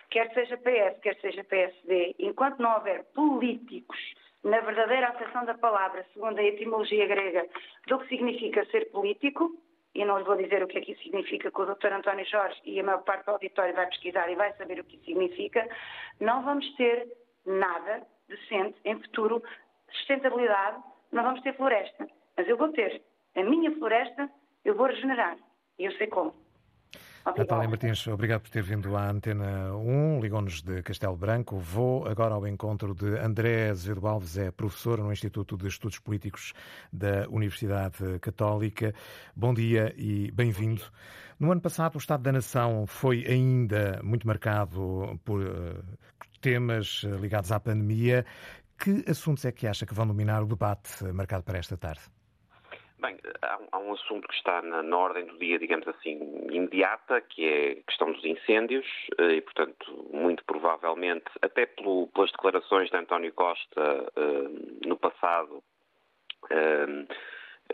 [0.09, 3.97] quer seja PS, quer seja PSD, enquanto não houver políticos
[4.43, 7.45] na verdadeira acessão da palavra, segundo a etimologia grega,
[7.87, 9.51] do que significa ser político,
[9.93, 11.91] e não lhe vou dizer o que é que isso significa, que o Dr.
[11.91, 14.95] António Jorge e a maior parte do auditório vai pesquisar e vai saber o que
[14.95, 15.67] isso significa,
[16.19, 17.07] não vamos ter
[17.45, 19.41] nada decente em futuro
[19.91, 22.07] sustentabilidade, não vamos ter floresta.
[22.35, 23.01] Mas eu vou ter.
[23.35, 24.29] A minha floresta
[24.63, 25.37] eu vou regenerar.
[25.79, 26.33] E eu sei como.
[27.35, 31.57] Natália Martins, obrigado por ter vindo à Antena 1, ligou-nos de Castelo Branco.
[31.57, 36.53] Vou agora ao encontro de André Azevedo Alves, é professor no Instituto de Estudos Políticos
[36.91, 38.93] da Universidade Católica.
[39.35, 40.83] Bom dia e bem-vindo.
[41.39, 45.83] No ano passado, o Estado da Nação foi ainda muito marcado por uh,
[46.39, 48.25] temas eh, ligados à pandemia.
[48.77, 52.16] Que assuntos é que acha que vão dominar o debate marcado para esta tarde?
[52.99, 56.17] Bem, há, há um assunto que está na, na, ordem do dia, digamos assim,
[56.51, 58.87] imediata, que é a questão dos incêndios,
[59.19, 65.63] eh, e, portanto, muito provavelmente, até pelo, pelas declarações de António Costa uh, no passado,
[66.45, 67.03] uh,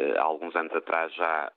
[0.01, 1.53] uh, há alguns anos atrás já,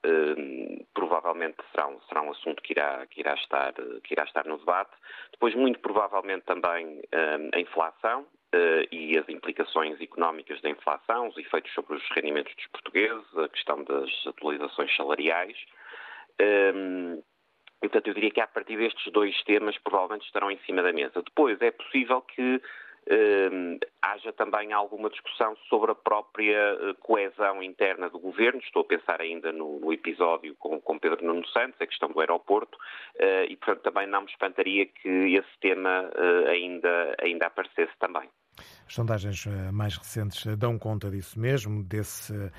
[0.95, 3.73] provavelmente será um, será um assunto que irá, que, irá estar,
[4.05, 4.93] que irá estar no debate.
[5.33, 7.03] Depois, muito provavelmente, também
[7.53, 8.27] a inflação,
[8.93, 13.83] e as implicações económicas da inflação, os efeitos sobre os rendimentos dos portugueses, a questão
[13.85, 15.57] das atualizações salariais.
[16.41, 16.45] Um,
[17.15, 17.23] ehm,
[17.81, 21.23] portanto, eu diria que a partir destes dois temas provavelmente estarão em cima da mesa.
[21.23, 22.61] Depois é possível que
[24.03, 28.61] haja também alguma discussão sobre a própria uh, coesão interna do governo.
[28.61, 32.21] Estou a pensar ainda no, no episódio com, com, Pedro Nuno Santos, a questão do
[32.21, 36.11] aeroporto, uh, e portanto também não me espantaria que esse tema
[36.49, 38.29] ainda, ainda aparecesse também.
[38.87, 42.51] As sondagens eh, mais recentes eh, dão conta disso mesmo, desse uh,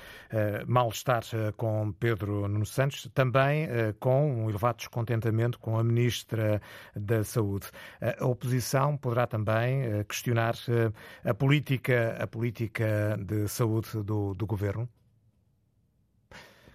[0.66, 1.22] mal-estar
[1.56, 6.60] com Pedro Nuno Santos, também com um elevado descontentamento com a Ministra
[6.94, 7.66] da Saúde.
[8.00, 10.54] a oposição poderá também questionar
[11.24, 14.88] a política, a política de saúde do, do governo?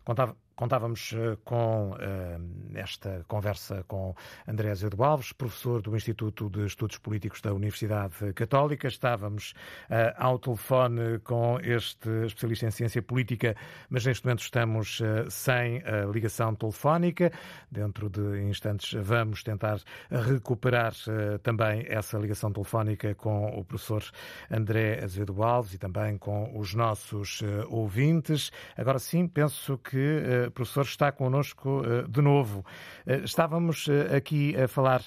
[0.03, 2.38] Contava, Contávamos eh, com eh,
[2.76, 4.16] esta conversa com
[4.48, 8.88] André Azevedo Alves, professor do Instituto de Estudos Políticos da Universidade Católica.
[8.88, 9.56] Estávamos
[9.89, 13.56] eh, ao telefone com este especialista em ciência política,
[13.89, 17.32] mas neste momento estamos sem ligação telefónica.
[17.72, 20.94] Dentro de instantes vamos tentar recuperar
[21.42, 24.04] também essa ligação telefónica com o professor
[24.52, 28.52] André Azevedo Alves e também com os nossos ouvintes.
[28.78, 32.65] Agora sim, penso que professor, está connosco de novo.
[33.23, 35.01] Estávamos aqui a falar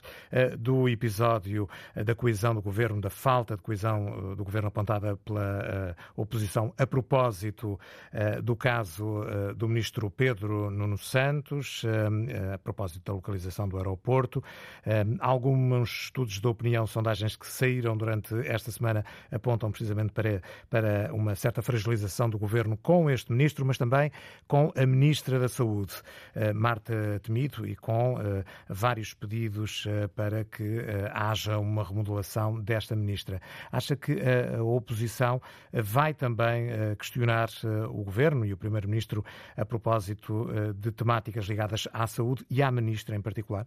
[0.59, 6.73] do episódio da coesão do governo, da falta de coesão do governo apontada pela oposição
[6.79, 7.79] a propósito
[8.43, 9.25] do caso
[9.57, 11.83] do ministro Pedro Nuno Santos,
[12.55, 14.43] a propósito da localização do aeroporto.
[15.19, 21.35] Alguns estudos de opinião, sondagens que saíram durante esta semana apontam precisamente para, para uma
[21.35, 24.13] certa fragilização do governo com este ministro, mas também
[24.47, 25.93] com a ministra da Saúde,
[26.35, 30.81] eh, Marta Temido, e com eh, vários pedidos eh, para que
[31.13, 33.41] haja uma remodelação desta ministra.
[33.73, 34.13] Acha que
[34.57, 35.41] a oposição
[35.73, 37.49] vai também questionar
[37.91, 39.25] o governo e o primeiro-ministro
[39.57, 43.67] a propósito de temáticas ligadas à saúde e à ministra em particular?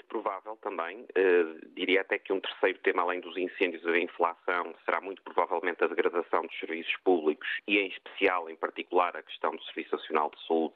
[0.00, 1.02] Muito provável também.
[1.02, 5.22] Uh, diria até que um terceiro tema, além dos incêndios e da inflação, será muito
[5.22, 9.96] provavelmente a degradação dos serviços públicos e, em especial, em particular, a questão do Serviço
[9.96, 10.74] Nacional de Saúde,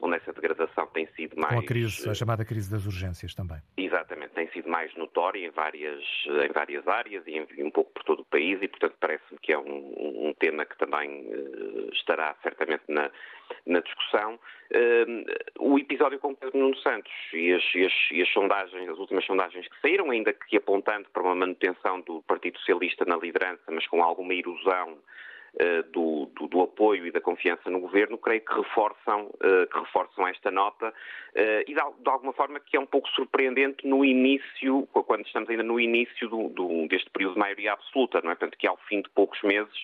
[0.00, 1.54] onde essa degradação tem sido mais.
[1.54, 3.58] Com a, crise, a chamada crise das urgências também.
[3.76, 8.04] Exatamente, tem sido mais notória em várias, em várias áreas e, em, um pouco por
[8.04, 12.34] todo o país, e, portanto, parece-me que é um, um, tema que também uh, estará
[12.42, 13.10] certamente na,
[13.66, 14.38] na discussão.
[14.70, 15.24] Uh,
[15.58, 19.24] o episódio com Pedro Nuno Santos e as, e, as, e as, sondagens, as últimas
[19.24, 23.86] sondagens que saíram, ainda que apontando para uma manutenção do Partido Socialista na liderança, mas
[23.86, 25.27] com alguma erosão eh,
[25.92, 30.28] do, do, do, apoio e da confiança no governo, creio que reforçam, eh, que reforçam
[30.28, 30.92] esta nota
[31.34, 35.48] eh, e de, de, alguma forma que é um pouco surpreendente no início, quando estamos
[35.48, 38.34] ainda no início do, do, deste período de maioria absoluta, não é?
[38.34, 39.74] Portanto, que ao fim de poucos meses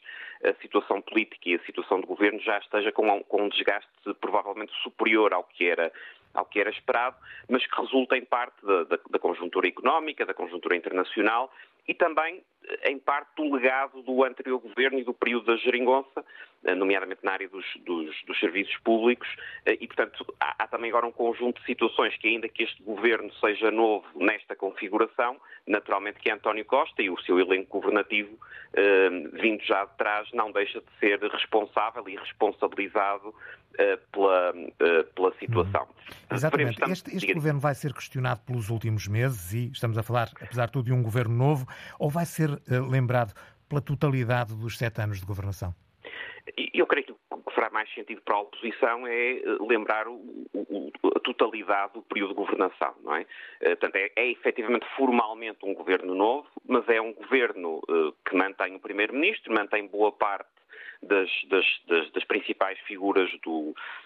[0.45, 3.89] a situação política e a situação do governo já esteja com, com um desgaste
[4.21, 5.91] provavelmente superior ao que era
[6.35, 7.17] ao que era esperado,
[7.49, 11.49] mas que resulta em parte da, da, da conjuntura económica, da conjuntura internacional
[11.87, 12.43] e também
[12.85, 16.25] em parte do legado do anterior governo e do período da geringonça,
[16.65, 19.29] eh, nomeadamente na área dos, dos, dos serviços públicos,
[19.67, 22.83] eh, e, portanto, há, há, também agora um conjunto de situações que, ainda que este
[22.83, 28.39] governo seja novo nesta configuração, naturalmente que António Costa e o seu elenco governativo,
[28.73, 33.35] eh, vindo já de trás, não deixa de ser responsável e responsabilizado
[33.77, 34.55] eh, pela,
[35.15, 35.83] pela situação.
[35.83, 36.37] Uhum.
[36.37, 36.91] Exatamente.
[36.91, 40.73] Este, este governo vai ser questionado pelos últimos meses e estamos a falar, apesar de
[40.73, 41.67] tudo, de um governo novo,
[41.99, 43.35] ou vai ser uh, lembrado
[43.69, 45.75] pela totalidade dos sete anos de governação?
[46.75, 50.21] Eu creio que o que fará mais sentido para a oposição é eh, lembrar o,
[50.53, 53.25] o, a totalidade do período de governação, não é?
[53.61, 57.81] Eh, portanto, é, é efetivamente formalmente um governo novo, mas é um governo
[58.29, 60.51] que mantém o primeiro-ministro, mantém boa parte
[61.07, 64.04] das, das, das, das principais figuras do, eh,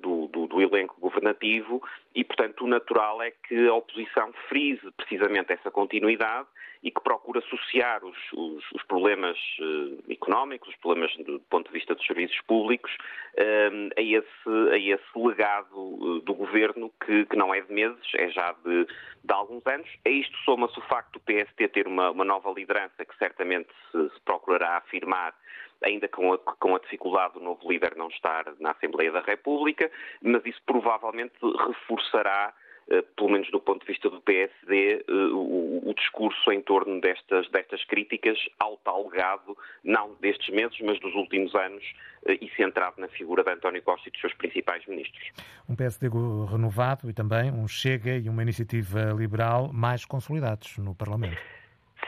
[0.00, 1.82] do, do, do, elenco governativo
[2.14, 6.48] e, portanto, o natural é que a oposição frise precisamente essa continuidade
[6.82, 11.66] e que procure associar os, os, os problemas uh, económicos, os problemas do, do, ponto
[11.66, 12.90] de vista dos serviços públicos,
[13.34, 18.28] uh, a, esse, a esse legado do governo que, que, não é de meses, é
[18.30, 19.88] já de, de alguns anos.
[20.06, 24.08] A isto soma-se o facto do PST ter uma, uma nova liderança que certamente se,
[24.08, 25.34] se procurará afirmar
[25.82, 29.90] ainda com a, com a dificuldade do novo líder não estar na Assembleia da República,
[30.22, 31.34] mas isso provavelmente
[31.66, 32.54] reforçará
[32.90, 37.00] eh, pelo menos do ponto de vista do PSD, eh, o, o, discurso em torno
[37.00, 41.84] destas, destas críticas ao tal legado, não destes meses, mas dos últimos anos,
[42.26, 45.30] eh, e centrado na figura de António Costa e dos seus principais ministros.
[45.68, 46.08] Um PSD
[46.50, 51.40] renovado e também um Chega e uma iniciativa liberal mais consolidados no Parlamento.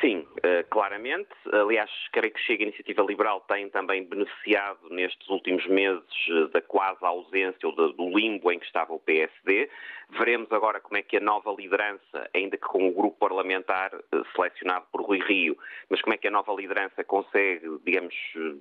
[0.03, 1.31] Sim, eh, claramente.
[1.53, 6.61] Aliás, creio que Chega a Iniciativa Liberal tem também beneficiado nestes últimos meses eh, da
[6.61, 9.71] quase ausência ou do limbo em que estava o PSD.
[10.11, 14.23] Veremos agora como é que a nova liderança, ainda que com o grupo parlamentar eh,
[14.35, 15.57] selecionado por Rui Rio,
[15.89, 18.15] mas como é que a nova liderança consegue, digamos,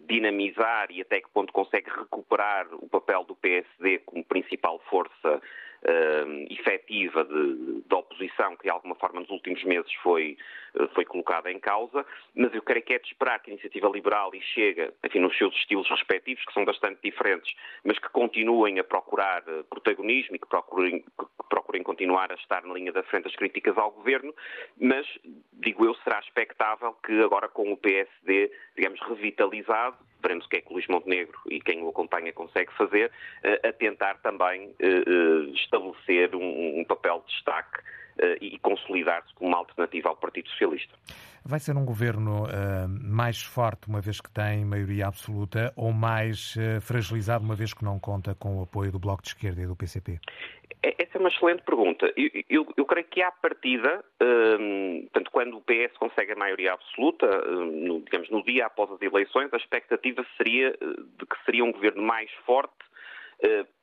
[0.07, 5.41] dinamizar e até que ponto consegue recuperar o papel do PSD como principal força
[5.83, 10.37] uh, efetiva de, de, oposição que de alguma forma nos últimos meses foi,
[10.75, 13.89] uh, foi colocada em causa, mas eu creio que é de esperar que a Iniciativa
[13.89, 18.79] Liberal e Chega, enfim, nos seus estilos respectivos, que são bastante diferentes, mas que continuem
[18.79, 23.03] a procurar uh, protagonismo e que procurem, que procurem continuar a estar na linha da
[23.03, 24.33] frente das críticas ao governo,
[24.79, 25.07] mas,
[25.53, 30.61] digo eu, será expectável que agora com o PSD, digamos, revitalizado, veremos o que é
[30.61, 33.11] que o Luís Montenegro e quem o acompanha consegue fazer,
[33.43, 37.81] eh, a tentar também eh, eh, estabelecer um papel de destaque
[38.39, 40.93] e consolidar-se como uma alternativa ao Partido Socialista.
[41.43, 46.55] Vai ser um governo uh, mais forte, uma vez que tem maioria absoluta, ou mais
[46.55, 49.65] uh, fragilizado, uma vez que não conta com o apoio do Bloco de Esquerda e
[49.65, 50.19] do PCP?
[50.83, 52.13] É, essa é uma excelente pergunta.
[52.15, 56.73] Eu, eu, eu creio que à partida, um, tanto quando o PS consegue a maioria
[56.73, 61.63] absoluta, um, no, digamos, no dia após as eleições, a expectativa seria de que seria
[61.63, 62.90] um governo mais forte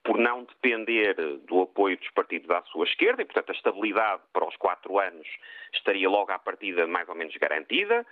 [0.05, 1.15] por não depender
[1.47, 5.27] do apoio dos partidos à sua esquerda, e, portanto, a estabilidade para os quatro anos
[5.75, 8.07] estaria logo à partida mais ou menos garantida.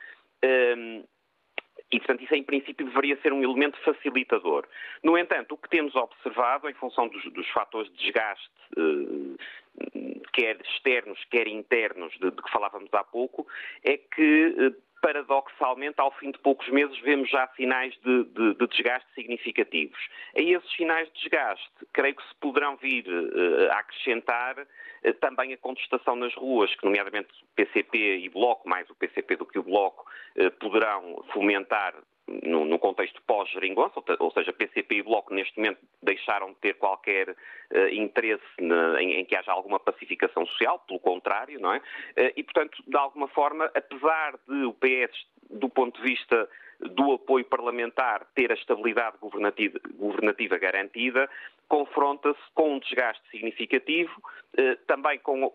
[1.90, 4.66] E, portanto, isso em princípio deveria ser um elemento facilitador.
[5.04, 10.60] No entanto, o que temos observado, em função dos, dos fatores de desgaste, eh, quer
[10.62, 13.46] externos, quer internos, de, de, que falávamos há pouco,
[13.84, 18.66] é que eh, paradoxalmente, ao fim de poucos meses, vemos já sinais de, de, de,
[18.66, 19.98] desgaste significativos.
[20.36, 25.52] A esses sinais de desgaste, creio que se poderão vir uh, a acrescentar uh, também
[25.52, 29.62] a contestação nas ruas, que, nomeadamente, PCP e Bloco, mais o PCP do que o
[29.62, 30.04] Bloco,
[30.38, 31.94] uh, poderão fomentar
[32.42, 37.30] no, no, contexto pós-geringonça, ou seja, PCP e Bloco neste momento deixaram de ter qualquer
[37.30, 41.78] uh, interesse na, em, em, que haja alguma pacificação social, pelo contrário, não é?
[41.78, 45.12] Uh, e, portanto, de alguma forma, apesar de o PS,
[45.50, 46.48] do ponto de vista
[46.80, 51.30] do apoio parlamentar, ter a estabilidade governativa, governativa garantida,
[51.68, 54.12] confronta-se com um desgaste significativo,
[54.58, 55.52] uh, também com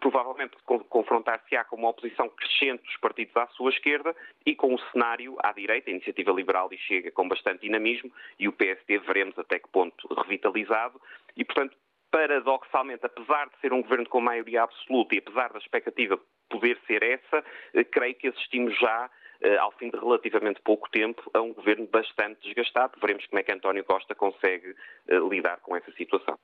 [0.00, 0.56] provavelmente
[0.88, 5.52] confrontar-se-á com uma oposição crescente dos partidos à sua esquerda e com o cenário à
[5.52, 9.68] direita, a Iniciativa Liberal e Chega com bastante dinamismo e o PSD veremos até que
[9.68, 11.00] ponto revitalizado
[11.36, 11.76] e, portanto,
[12.10, 17.02] paradoxalmente, apesar de ser um governo com maioria absoluta e apesar da expectativa poder ser
[17.02, 17.44] essa,
[17.74, 21.86] eh, creio que assistimos já eh, ao fim de relativamente pouco tempo, a um governo
[21.86, 22.98] bastante desgastado.
[23.00, 24.74] Veremos como é que António Costa consegue
[25.08, 26.38] eh, lidar com essa situação.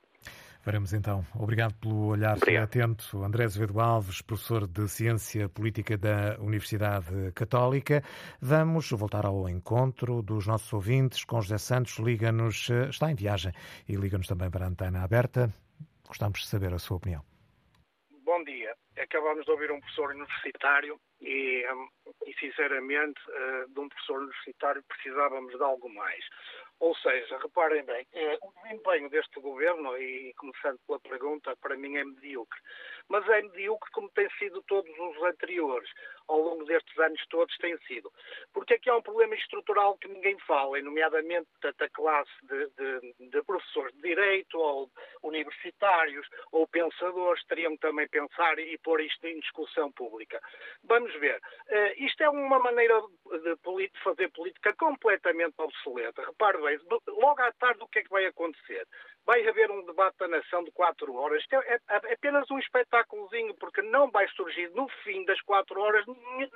[0.63, 1.25] Veremos então.
[1.33, 2.63] Obrigado pelo olhar Obrigado.
[2.65, 3.23] atento.
[3.23, 8.03] André Azevedo Alves, professor de Ciência Política da Universidade Católica.
[8.39, 11.97] Vamos voltar ao encontro dos nossos ouvintes com José Santos.
[11.97, 13.51] Liga-nos, está em viagem
[13.89, 15.51] e liga-nos também para a antena aberta.
[16.07, 17.23] Gostamos de saber a sua opinião.
[18.23, 18.75] Bom dia.
[18.97, 21.87] Acabamos de ouvir um professor universitário e, hum,
[22.27, 26.23] e sinceramente, eh, de um professor universitário precisávamos de algo mais.
[26.81, 31.95] Ou seja, reparem bem, eh, o desempenho deste governo, e começando pela pergunta, para mim
[31.95, 32.59] é medíocre.
[33.07, 35.87] Mas é medíocre como tem sido todos os anteriores,
[36.27, 38.11] ao longo destes anos todos tem sido.
[38.51, 43.43] Porque aqui há um problema estrutural que ninguém fala, nomeadamente da classe de, de, de
[43.43, 44.89] professores de direito, ou
[45.21, 50.41] universitários, ou pensadores, teriam que também pensar e pôr isto em discussão pública.
[50.85, 51.39] Vamos ver.
[51.69, 52.99] Uh, isto é uma maneira
[53.39, 56.25] de, fazer política completamente obsoleta.
[56.25, 58.87] Repare bem, logo à tarde o que é que vai acontecer?
[59.25, 61.43] Vai haver um debate da nação de quatro horas.
[61.51, 66.05] É, é, é apenas um espetáculozinho, porque não vai surgir no fim das quatro horas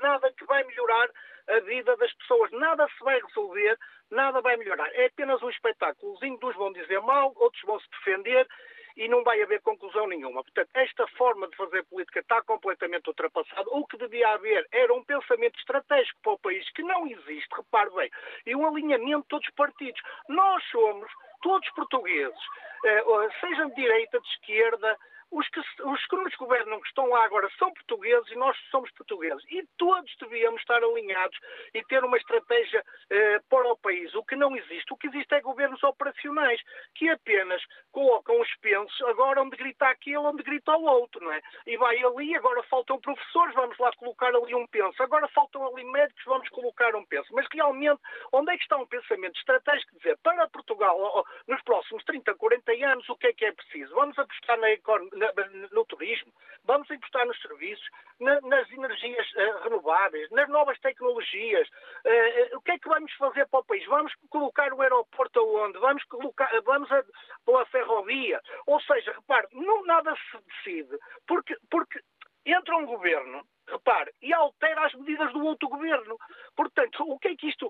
[0.01, 1.09] nada que vai melhorar
[1.47, 2.51] a vida das pessoas.
[2.51, 3.77] Nada se vai resolver,
[4.09, 4.89] nada vai melhorar.
[4.93, 6.39] É apenas um espetáculozinho.
[6.41, 8.47] Uns vão dizer mal, outros vão se defender
[8.95, 10.43] e não vai haver conclusão nenhuma.
[10.43, 13.69] Portanto, esta forma de fazer política está completamente ultrapassada.
[13.71, 17.89] O que devia haver era um pensamento estratégico para o país que não existe, repare
[17.91, 18.11] bem,
[18.45, 20.01] e um alinhamento de todos os partidos.
[20.29, 22.39] Nós somos todos portugueses,
[22.85, 23.03] eh,
[23.39, 24.97] sejam de direita, de esquerda,
[25.31, 28.91] os que, os que nos governam, que estão lá agora, são portugueses e nós somos
[28.91, 29.43] portugueses.
[29.49, 31.37] E todos devíamos estar alinhados
[31.73, 34.13] e ter uma estratégia eh, para o país.
[34.15, 34.93] O que não existe.
[34.93, 36.61] O que existe é governos operacionais
[36.95, 37.61] que apenas
[37.91, 41.41] colocam os pensos agora onde grita aquele, onde grita o outro, não é?
[41.65, 45.01] E vai ali, agora faltam professores, vamos lá colocar ali um penso.
[45.03, 47.33] Agora faltam ali médicos, vamos colocar um penso.
[47.33, 47.99] Mas realmente,
[48.31, 49.97] onde é que está um pensamento estratégico?
[49.97, 53.93] Dizer, para Portugal, nos próximos 30, 40 anos, o que é que é preciso?
[53.95, 55.14] Vamos apostar na economia
[55.71, 56.31] no turismo,
[56.63, 57.87] vamos investir nos serviços,
[58.19, 61.67] na, nas energias uh, renováveis, nas novas tecnologias.
[62.05, 63.85] Uh, o que é que vamos fazer para o país?
[63.85, 65.77] Vamos colocar o aeroporto aonde?
[65.79, 67.03] Vamos colocar, vamos a,
[67.45, 68.41] pela ferrovia.
[68.67, 70.97] Ou seja, repare, não nada se decide,
[71.27, 71.99] porque, porque
[72.45, 76.17] entra um governo, repare, e altera as medidas do outro governo.
[76.55, 77.69] Portanto, o que é que isto.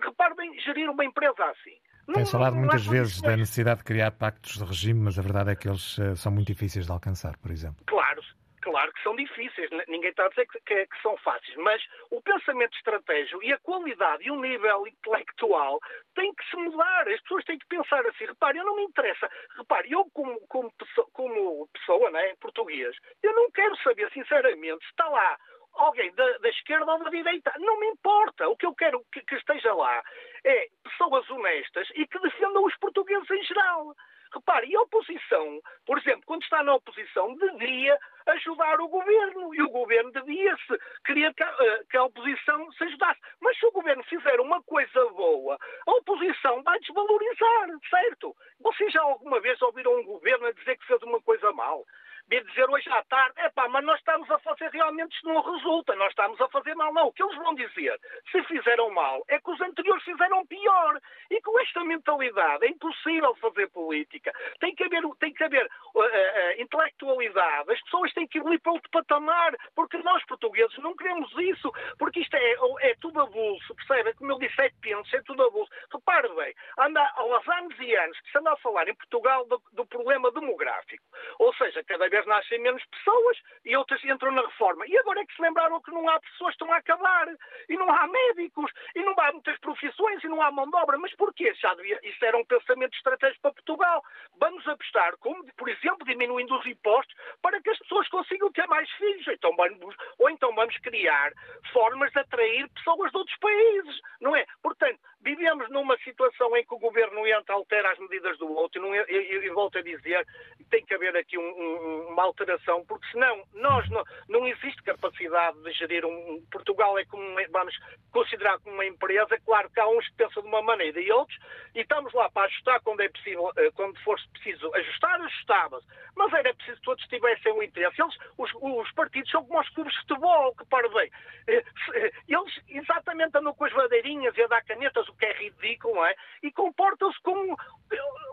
[0.00, 1.78] Repare bem, gerir uma empresa assim.
[2.12, 5.56] Tem falado muitas vezes da necessidade de criar pactos de regime, mas a verdade é
[5.56, 7.82] que eles uh, são muito difíceis de alcançar, por exemplo.
[7.86, 8.22] Claro,
[8.60, 12.20] claro que são difíceis, ninguém está a dizer que, que, que, são fáceis, mas o
[12.20, 15.80] pensamento estratégico e a qualidade e o nível intelectual
[16.14, 17.08] têm que se mudar.
[17.08, 18.26] As pessoas têm que pensar assim.
[18.26, 19.28] Repare, eu não me interessa.
[19.56, 24.90] Repare, eu como, como, pessoa, como pessoa né, português, eu não quero saber, sinceramente, se
[24.90, 25.38] está lá
[25.76, 27.52] alguém da, da, esquerda ou da direita.
[27.58, 28.48] Não me importa.
[28.48, 30.02] O que eu quero que, que, esteja lá
[30.44, 33.94] é pessoas honestas e que defendam os portugueses em geral.
[34.34, 37.96] Repare, e a oposição, por exemplo, quando está na oposição, devia
[38.26, 42.82] ajudar o governo e o governo devia-se querer que a, eh, que a oposição se
[42.82, 43.20] ajudasse.
[43.40, 45.56] Mas se o governo fizer uma coisa boa,
[45.86, 48.34] a oposição vai desvalorizar, certo?
[48.58, 51.84] Vocês já alguma vez ouviram um governo a dizer que fez uma coisa mal?
[52.28, 55.40] De dizer hoje à tarde, é pá, mas nós estamos a fazer realmente isto não
[55.40, 56.92] resulta, nós estamos a fazer mal.
[56.92, 58.00] Não, o que eles vão dizer,
[58.30, 61.00] se fizeram mal, é que os anteriores fizeram pior.
[61.30, 64.32] E com esta mentalidade é impossível fazer política.
[64.60, 68.72] Tem que haver, tem que haver uh, uh, intelectualidade, as pessoas têm que ir para
[68.72, 74.14] outro patamar, porque nós portugueses não queremos isso, porque isto é, é tudo avulso, percebe?
[74.14, 75.70] Como eu disse, é penso, é tudo avulso.
[75.92, 79.62] Repare bem, anda há anos e anos que se anda a falar em Portugal do,
[79.72, 81.04] do problema demográfico.
[81.38, 84.86] Ou seja, cada vez nascem menos pessoas e outras entram na reforma.
[84.86, 87.28] E agora é que se lembraram que não há pessoas que estão a acabar.
[87.68, 90.98] E não há médicos, e não há muitas profissões, e não há mão de obra.
[90.98, 91.52] Mas porquê?
[91.54, 94.02] Já devia, isso era um pensamento estratégico para Portugal.
[94.38, 98.90] Vamos apostar, como, por exemplo, diminuindo os impostos para que as pessoas consigam ter mais
[98.92, 99.26] filhos.
[99.28, 101.32] Então vamos, ou então vamos criar
[101.72, 104.46] formas de atrair pessoas de outros países, não é?
[104.62, 108.98] Portanto, vivemos numa situação em que o governo entra, altera as medidas do outro, e,
[108.98, 110.26] é, e, e volto a dizer,
[110.70, 115.60] tem que haver aqui um, um, uma alteração, porque senão nós não, não existe capacidade
[115.62, 116.44] de gerir um.
[116.52, 117.74] Portugal é como, vamos
[118.12, 121.38] considerar como uma empresa, claro que há uns que pensam de uma maneira e outros,
[121.74, 123.94] e estamos lá para ajustar quando é possível, eh, quando
[124.32, 125.86] preciso ajustar, ajustava-se.
[126.14, 128.00] Mas era preciso que todos tivessem um interesse.
[128.00, 131.10] Eles, os, os partidos são como os clubes de futebol, que para bem.
[131.48, 131.64] Eh,
[131.94, 135.94] eh, eles exatamente andam com as bandeirinhas e a dar canetas, o que é ridículo,
[135.94, 136.14] não é?
[136.42, 137.56] E comportam-se como,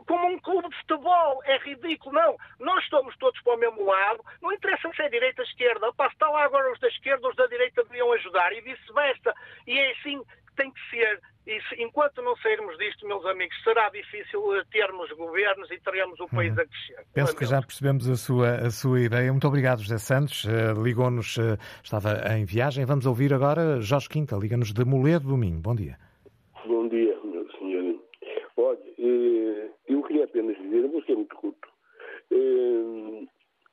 [0.07, 1.41] como um clube de futebol.
[1.45, 2.38] É ridículo, não.
[2.59, 4.23] Nós estamos todos para o mesmo lado.
[4.41, 5.93] Não interessa se é direita ou esquerda.
[5.93, 9.34] Pá, se está lá agora os da esquerda, os da direita deviam ajudar e vice-versa.
[9.67, 11.21] E é assim que tem que ser.
[11.47, 16.19] E se, enquanto não sairmos disto, meus amigos, será difícil eh, termos governos e teremos
[16.19, 16.61] o país uhum.
[16.61, 17.05] a crescer.
[17.13, 19.32] Penso que já percebemos a sua, a sua ideia.
[19.32, 20.43] Muito obrigado, José Santos.
[20.45, 22.86] Uh, Ligou-nos, uh, estava em viagem.
[22.86, 25.59] Vamos ouvir agora Jorge Quinta, liga-nos de Moledo do Minho.
[25.59, 25.97] Bom dia.
[26.67, 27.99] Bom dia, meu senhor.
[28.57, 28.79] Olha,
[29.88, 31.67] eu queria apenas dizer, vou ser muito curto.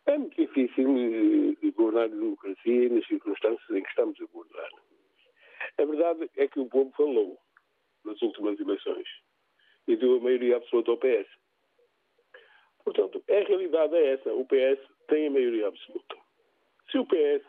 [0.07, 0.89] É muito difícil
[1.99, 4.71] governar a democracia nas circunstâncias em que estamos a governar.
[5.79, 7.39] A verdade é que o povo falou
[8.05, 9.09] nas últimas eleições
[9.87, 11.29] e deu a maioria absoluta ao PS.
[12.85, 14.33] Portanto, a realidade é essa.
[14.33, 16.17] O PS tem a maioria absoluta.
[16.91, 17.45] Se o PS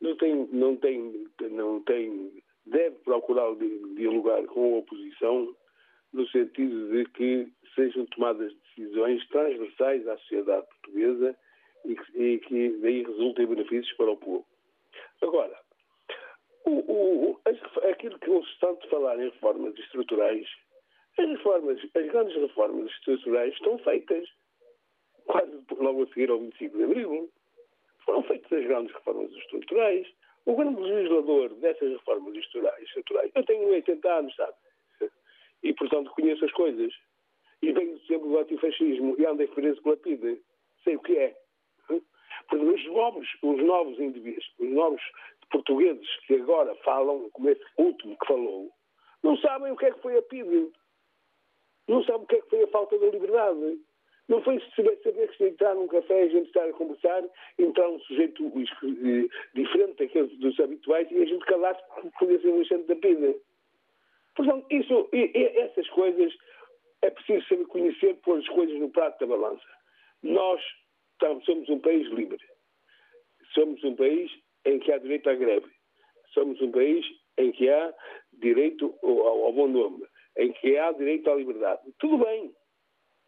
[0.00, 3.54] não tem, não tem, não tem, deve procurar
[3.96, 5.54] dialogar com a oposição
[6.12, 11.36] no sentido de que sejam tomadas decisões transversais à sociedade portuguesa
[11.84, 14.46] e que, daí resultem benefícios para o povo.
[15.22, 15.58] Agora,
[16.64, 17.40] o, o,
[17.90, 20.46] aquilo que ouço tanto falar em reformas estruturais,
[21.18, 24.28] as reformas, as grandes reformas estruturais estão feitas
[25.26, 27.30] quase logo a seguir ao 25 de Abril.
[28.04, 30.06] Foram feitas as grandes reformas estruturais.
[30.46, 34.54] O grande legislador dessas reformas estruturais, eu tenho 80 anos, sabe?
[35.62, 36.92] E, portanto, conheço as coisas.
[37.62, 40.40] E venho sempre do antifascismo e ando em preso pela PIDE.
[40.82, 41.36] Sei o que é.
[42.52, 45.02] Os novos, os novos indivíduos, os novos
[45.50, 48.70] portugueses que agora falam, como esse último que falou,
[49.22, 50.72] não sabem o que é que foi a PIDE.
[51.88, 53.78] Não sabem o que é que foi a falta de liberdade.
[54.28, 57.24] Não foi saber, saber que se entrar num café, a gente estar a conversar,
[57.58, 62.48] entrar um sujeito eh, diferente daqueles dos habituais e a gente calar-se porque podia ser
[62.48, 63.36] um agente da PIDE.
[64.36, 66.32] Portanto, isso, essas coisas
[67.02, 69.66] é preciso saber conhecer, pôr as coisas no prato da balança.
[70.22, 70.62] Nós
[71.44, 72.38] somos um país livre.
[73.54, 74.30] Somos um país
[74.64, 75.66] em que há direito à greve.
[76.32, 77.04] Somos um país
[77.38, 77.94] em que há
[78.34, 80.06] direito ao, ao bom nome,
[80.36, 81.82] em que há direito à liberdade.
[81.98, 82.54] Tudo bem.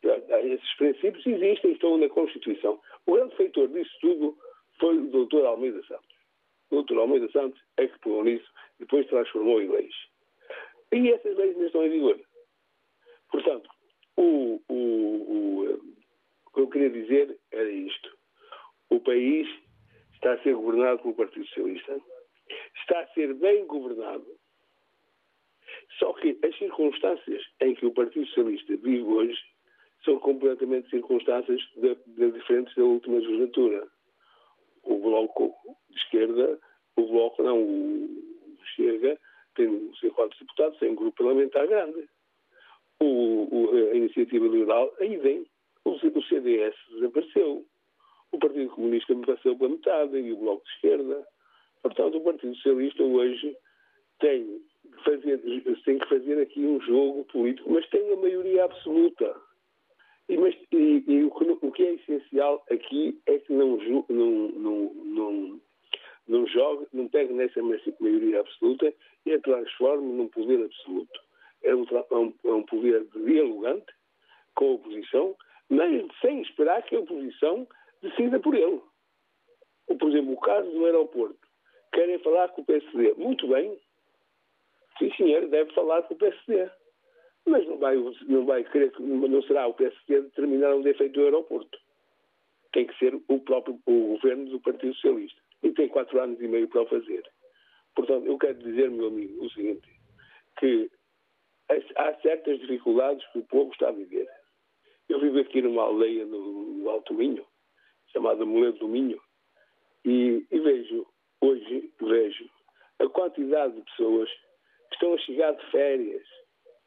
[0.02, 2.80] Esses princípios existem, estão na Constituição.
[3.06, 4.36] O grande feitor disso tudo
[4.80, 6.16] foi o doutor Almeida Santos.
[6.70, 8.48] O doutor Almeida Santos é que pegou nisso,
[8.80, 9.94] depois transformou em leis.
[10.92, 12.20] E essas leis ainda estão em vigor.
[13.30, 13.68] Portanto,
[14.16, 14.91] o, o,
[16.52, 18.16] o que eu queria dizer era isto.
[18.90, 19.48] O país
[20.14, 21.98] está a ser governado pelo Partido Socialista,
[22.76, 24.26] está a ser bem governado,
[25.98, 29.38] só que as circunstâncias em que o Partido Socialista vive hoje
[30.04, 33.86] são completamente circunstâncias de, de diferentes da última legislatura.
[34.82, 35.54] O Bloco
[35.90, 36.58] de esquerda,
[36.96, 39.18] o Bloco não, o Chega,
[39.54, 42.08] tem não sei deputados, tem um grupo parlamentar grande.
[43.00, 45.46] O, o, a Iniciativa Liberal aí vem.
[45.84, 47.66] O, CDS desapareceu
[48.32, 51.26] o Partido Comunista passou pela metade e o Bloco de Esquerda.
[51.82, 53.56] Portanto, o Partido Socialista hoje
[54.20, 55.38] tem que fazer,
[55.84, 59.36] tem que fazer aqui um jogo político, mas tem a maioria absoluta.
[60.28, 64.04] E, mas, e, e o, que, o, que, é essencial aqui é que não, não,
[64.08, 65.60] não, não,
[66.26, 68.94] não jogue, não pegue nessa maioria absoluta
[69.26, 71.20] e a transforme num poder absoluto.
[71.62, 73.92] É um, é é um poder dialogante
[74.54, 75.36] com a oposição,
[75.72, 77.66] mas sem esperar que a oposição
[78.02, 78.80] decida por ele.
[79.88, 81.38] Ou, por exemplo, o caso do aeroporto.
[81.94, 83.14] Querem falar com o PSD.
[83.14, 83.80] Muito bem.
[84.98, 86.68] Sim, senhor, deve falar com o PSD.
[87.46, 87.96] Mas não vai,
[88.28, 91.78] não vai querer, não será o PSD determinar o defeito do aeroporto.
[92.72, 95.40] Tem que ser o próprio o governo do Partido Socialista.
[95.62, 97.24] E tem quatro anos e meio para o fazer.
[97.96, 99.88] Portanto, eu quero dizer, meu amigo, o seguinte,
[100.58, 100.90] que
[101.96, 104.28] há certas dificuldades que o povo está a viver.
[105.12, 107.44] Eu vivo aqui numa aldeia no, Alto Minho,
[108.14, 109.20] chamada Moledo do Minho,
[110.06, 111.06] e, e, vejo,
[111.38, 112.48] hoje, vejo
[112.98, 116.26] a quantidade de pessoas que estão a chegar de férias.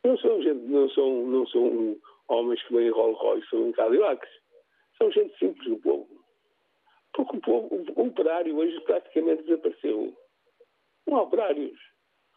[0.03, 1.97] Não são, gente, não são, não são
[2.28, 4.30] homens que vêm em Rolls Royce ou em Cadillacs.
[4.97, 6.09] São gente simples do povo.
[7.13, 10.17] Porque o, povo, o operário hoje praticamente desapareceu.
[11.05, 11.80] Não há operários.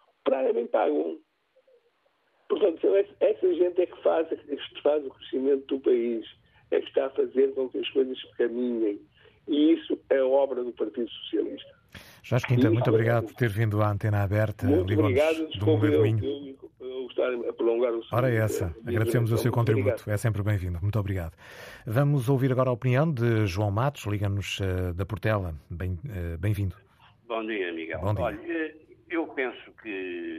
[0.06, 1.18] O operário é bem pago.
[2.48, 2.86] Portanto,
[3.20, 6.26] essa gente é que faz, é que faz o crescimento do país,
[6.70, 8.98] é que está a fazer com que as coisas caminhem.
[9.46, 11.78] E isso é obra do Partido Socialista.
[12.22, 14.66] Jorge Quinta, muito obrigado por ter vindo à antena aberta.
[14.66, 18.74] Muito obrigado, desculpe eu, eu, eu estar a prolongar o Ora, é essa.
[18.86, 19.88] Agradecemos o seu contributo.
[19.88, 20.14] Obrigado.
[20.14, 20.78] É sempre bem-vindo.
[20.80, 21.32] Muito obrigado.
[21.86, 25.54] Vamos ouvir agora a opinião de João Matos, liga-nos uh, da Portela.
[25.70, 26.76] Eh, bem-vindo.
[26.76, 26.78] Uh,
[27.28, 28.00] bem Bom dia, Miguel.
[28.00, 28.24] Bom dia.
[28.24, 28.74] Olha, eh,
[29.08, 30.37] eu penso que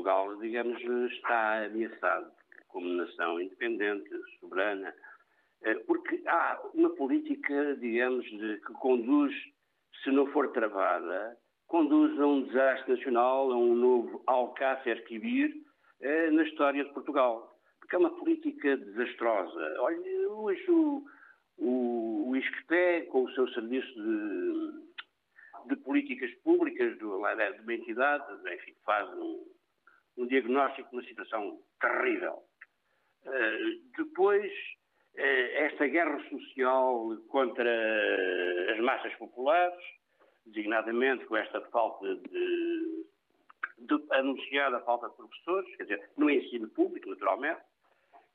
[0.00, 0.82] Portugal, digamos,
[1.12, 2.30] está ameaçado
[2.68, 4.94] como nação independente, soberana,
[5.62, 9.34] eh, porque há uma política, digamos, de, que conduz,
[10.02, 11.36] se não for travada,
[11.66, 15.52] conduz a um desastre nacional, a um novo Alcácer Quibir
[16.00, 17.54] eh, na história de Portugal.
[17.80, 19.76] Porque é uma política desastrosa.
[19.80, 21.04] Olha, hoje o,
[21.58, 24.90] o, o ISCTE, com o seu serviço de
[25.66, 28.24] de políticas públicas de uma entidade,
[28.54, 29.44] enfim, faz um,
[30.20, 32.42] um diagnóstico de uma situação terrível.
[33.24, 34.52] Uh, depois,
[35.14, 37.70] uh, esta guerra social contra
[38.72, 39.82] as massas populares,
[40.46, 43.04] designadamente com esta falta de,
[43.78, 47.60] de anunciada falta de professores, quer dizer, no ensino público, naturalmente,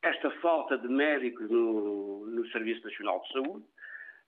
[0.02, 3.66] esta falta de médicos no, no Serviço Nacional de Saúde,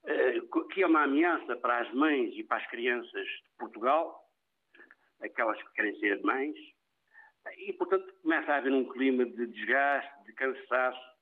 [0.06, 0.42] eh,
[0.74, 4.28] que é uma ameaça para as mães e para as crianças de Portugal,
[5.22, 6.56] aquelas que querem ser mães,
[7.58, 11.18] e, portanto, começa a haver um clima de desgaste, de cansaço,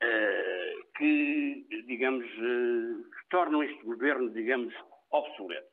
[0.00, 4.74] eh, que, digamos, uh, tornam este governo, digamos,
[5.10, 5.68] obsoleto.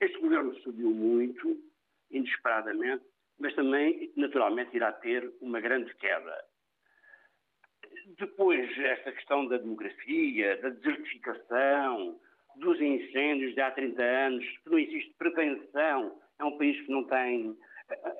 [0.00, 1.58] Este governo subiu muito,
[2.10, 3.04] inesperadamente,
[3.38, 6.44] mas também, naturalmente, irá ter uma grande queda.
[8.18, 12.18] Depois, esta questão da demografia, da desertificação,
[12.56, 17.04] dos incêndios de há 30 anos, que não existe prevenção, é um país que não
[17.04, 17.56] tem.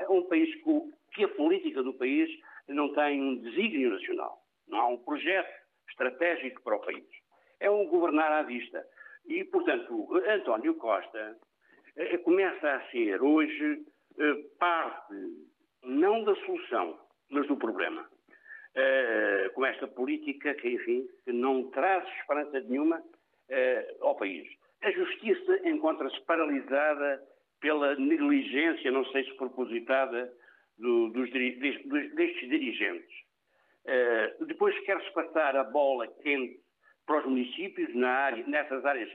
[0.01, 0.49] É um país
[1.15, 2.29] que, a política do país
[2.69, 4.39] não tem um desígnio nacional.
[4.69, 5.53] Não há um projeto
[5.89, 7.05] estratégico para o país.
[7.61, 8.85] É um governar à vista.
[9.27, 11.37] E, portanto, António Costa
[11.97, 13.85] eh, começa a ser hoje
[14.19, 15.15] eh, parte,
[15.83, 16.99] não da solução,
[17.31, 18.09] mas do problema.
[18.77, 23.01] Uh, com esta política que, enfim, que não traz esperança nenhuma
[24.01, 24.49] ao país.
[24.83, 27.23] A justiça encontra-se paralisada
[27.65, 30.31] pela negligência, não sei se propositada,
[30.77, 33.17] do, dos, destes, dirigentes.
[33.87, 36.61] Uh, depois quer-se passar a bola quente
[37.07, 39.11] para os municípios na área, nessas áreas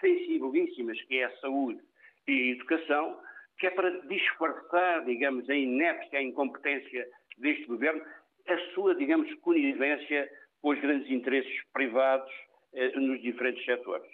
[0.00, 1.78] sensibilíssimas que é a saúde
[2.26, 3.20] e a educação,
[3.58, 7.06] que é para disfarçar, digamos, a inépcia, a incompetência
[7.36, 8.02] deste governo
[8.46, 10.26] a sua, digamos, conivência
[10.62, 12.32] com os grandes interesses privados
[12.72, 14.10] eh, nos diferentes setores.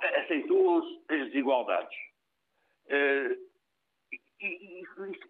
[0.00, 2.13] Acentuam-se as desigualdades.
[2.88, 3.36] Eh,
[4.40, 4.82] e, e,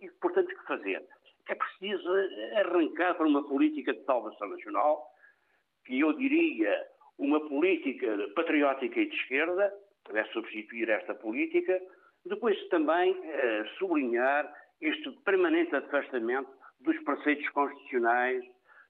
[0.02, 1.04] e, portanto, o que fazer?
[1.48, 2.08] É preciso
[2.56, 5.06] arrancar para uma política de salvação nacional,
[5.84, 6.86] que eu diria
[7.18, 9.72] uma política patriótica e de esquerda,
[10.10, 11.80] deve substituir esta política,
[12.24, 14.50] depois também eh, sublinhar
[14.80, 16.50] este permanente afastamento
[16.80, 18.44] dos preceitos constitucionais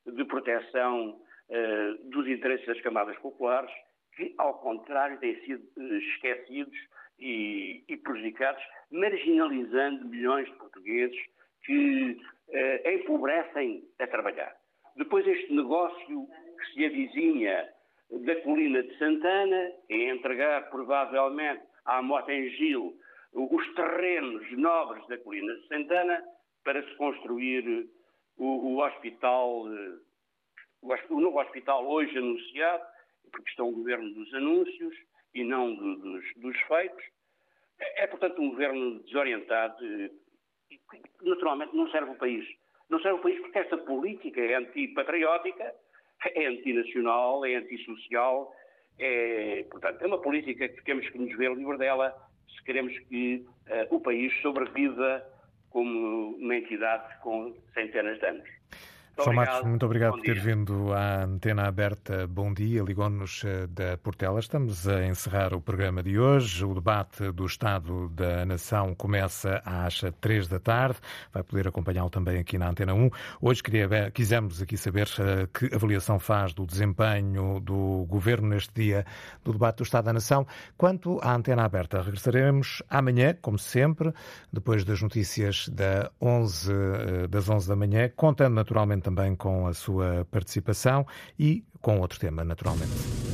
[0.06, 1.10] de proteção
[1.48, 3.70] uh, dos interesses das camadas populares,
[4.16, 6.76] que, ao contrário, têm sido uh, esquecidos
[7.18, 11.18] e, e, prejudicados, marginalizando milhões de portugueses
[11.64, 14.54] que uh, empobrecem a trabalhar.
[14.96, 16.26] Depois, este negócio
[16.58, 17.68] que se avizinha
[18.10, 22.96] da colina de Santana, é entregar provavelmente à Motengil
[23.32, 26.22] os terrenos nobres da colina de Santana,
[26.64, 27.86] para se construir eh,
[28.38, 29.98] o, o hospital, eh,
[30.80, 32.82] o, o, novo hospital hoje anunciado,
[33.30, 34.94] porque estão o governo dos anúncios
[35.34, 37.04] e não do, dos, dos, feitos.
[37.78, 40.10] É, é, portanto, um governo desorientado eh,
[40.70, 40.80] e
[41.22, 42.46] naturalmente não serve o país.
[42.88, 45.74] Não serve o país porque esta política é antipatriótica,
[46.24, 48.54] é antinacional, é antissocial,
[48.98, 52.14] é, portanto, é uma política que temos que nos ver livre dela
[52.48, 55.24] se queremos que uh, o país sobreviva
[55.70, 58.48] como uma entidade com centenas de anos.
[59.16, 62.26] Muito João Matos, muito obrigado por ter vindo à antena aberta.
[62.26, 64.40] Bom dia, ligou-nos eh, da Portela.
[64.40, 66.64] Estamos a encerrar o programa de hoje.
[66.64, 70.98] O debate do Estado da Nação começa às três da tarde.
[71.32, 73.08] Vai poder acompanhá-lo também aqui na Antena 1.
[73.40, 79.06] Hoje queria, quisemos aqui saber eh, que avaliação faz do desempenho do Governo neste dia
[79.44, 80.44] do debate do Estado da Nação.
[80.76, 84.12] Quanto à antena aberta, regressaremos amanhã, como sempre,
[84.52, 89.74] depois das notícias da 11, eh, das 11 da manhã, contando naturalmente também com a
[89.74, 91.06] sua participação
[91.38, 93.33] e com outro tema, naturalmente.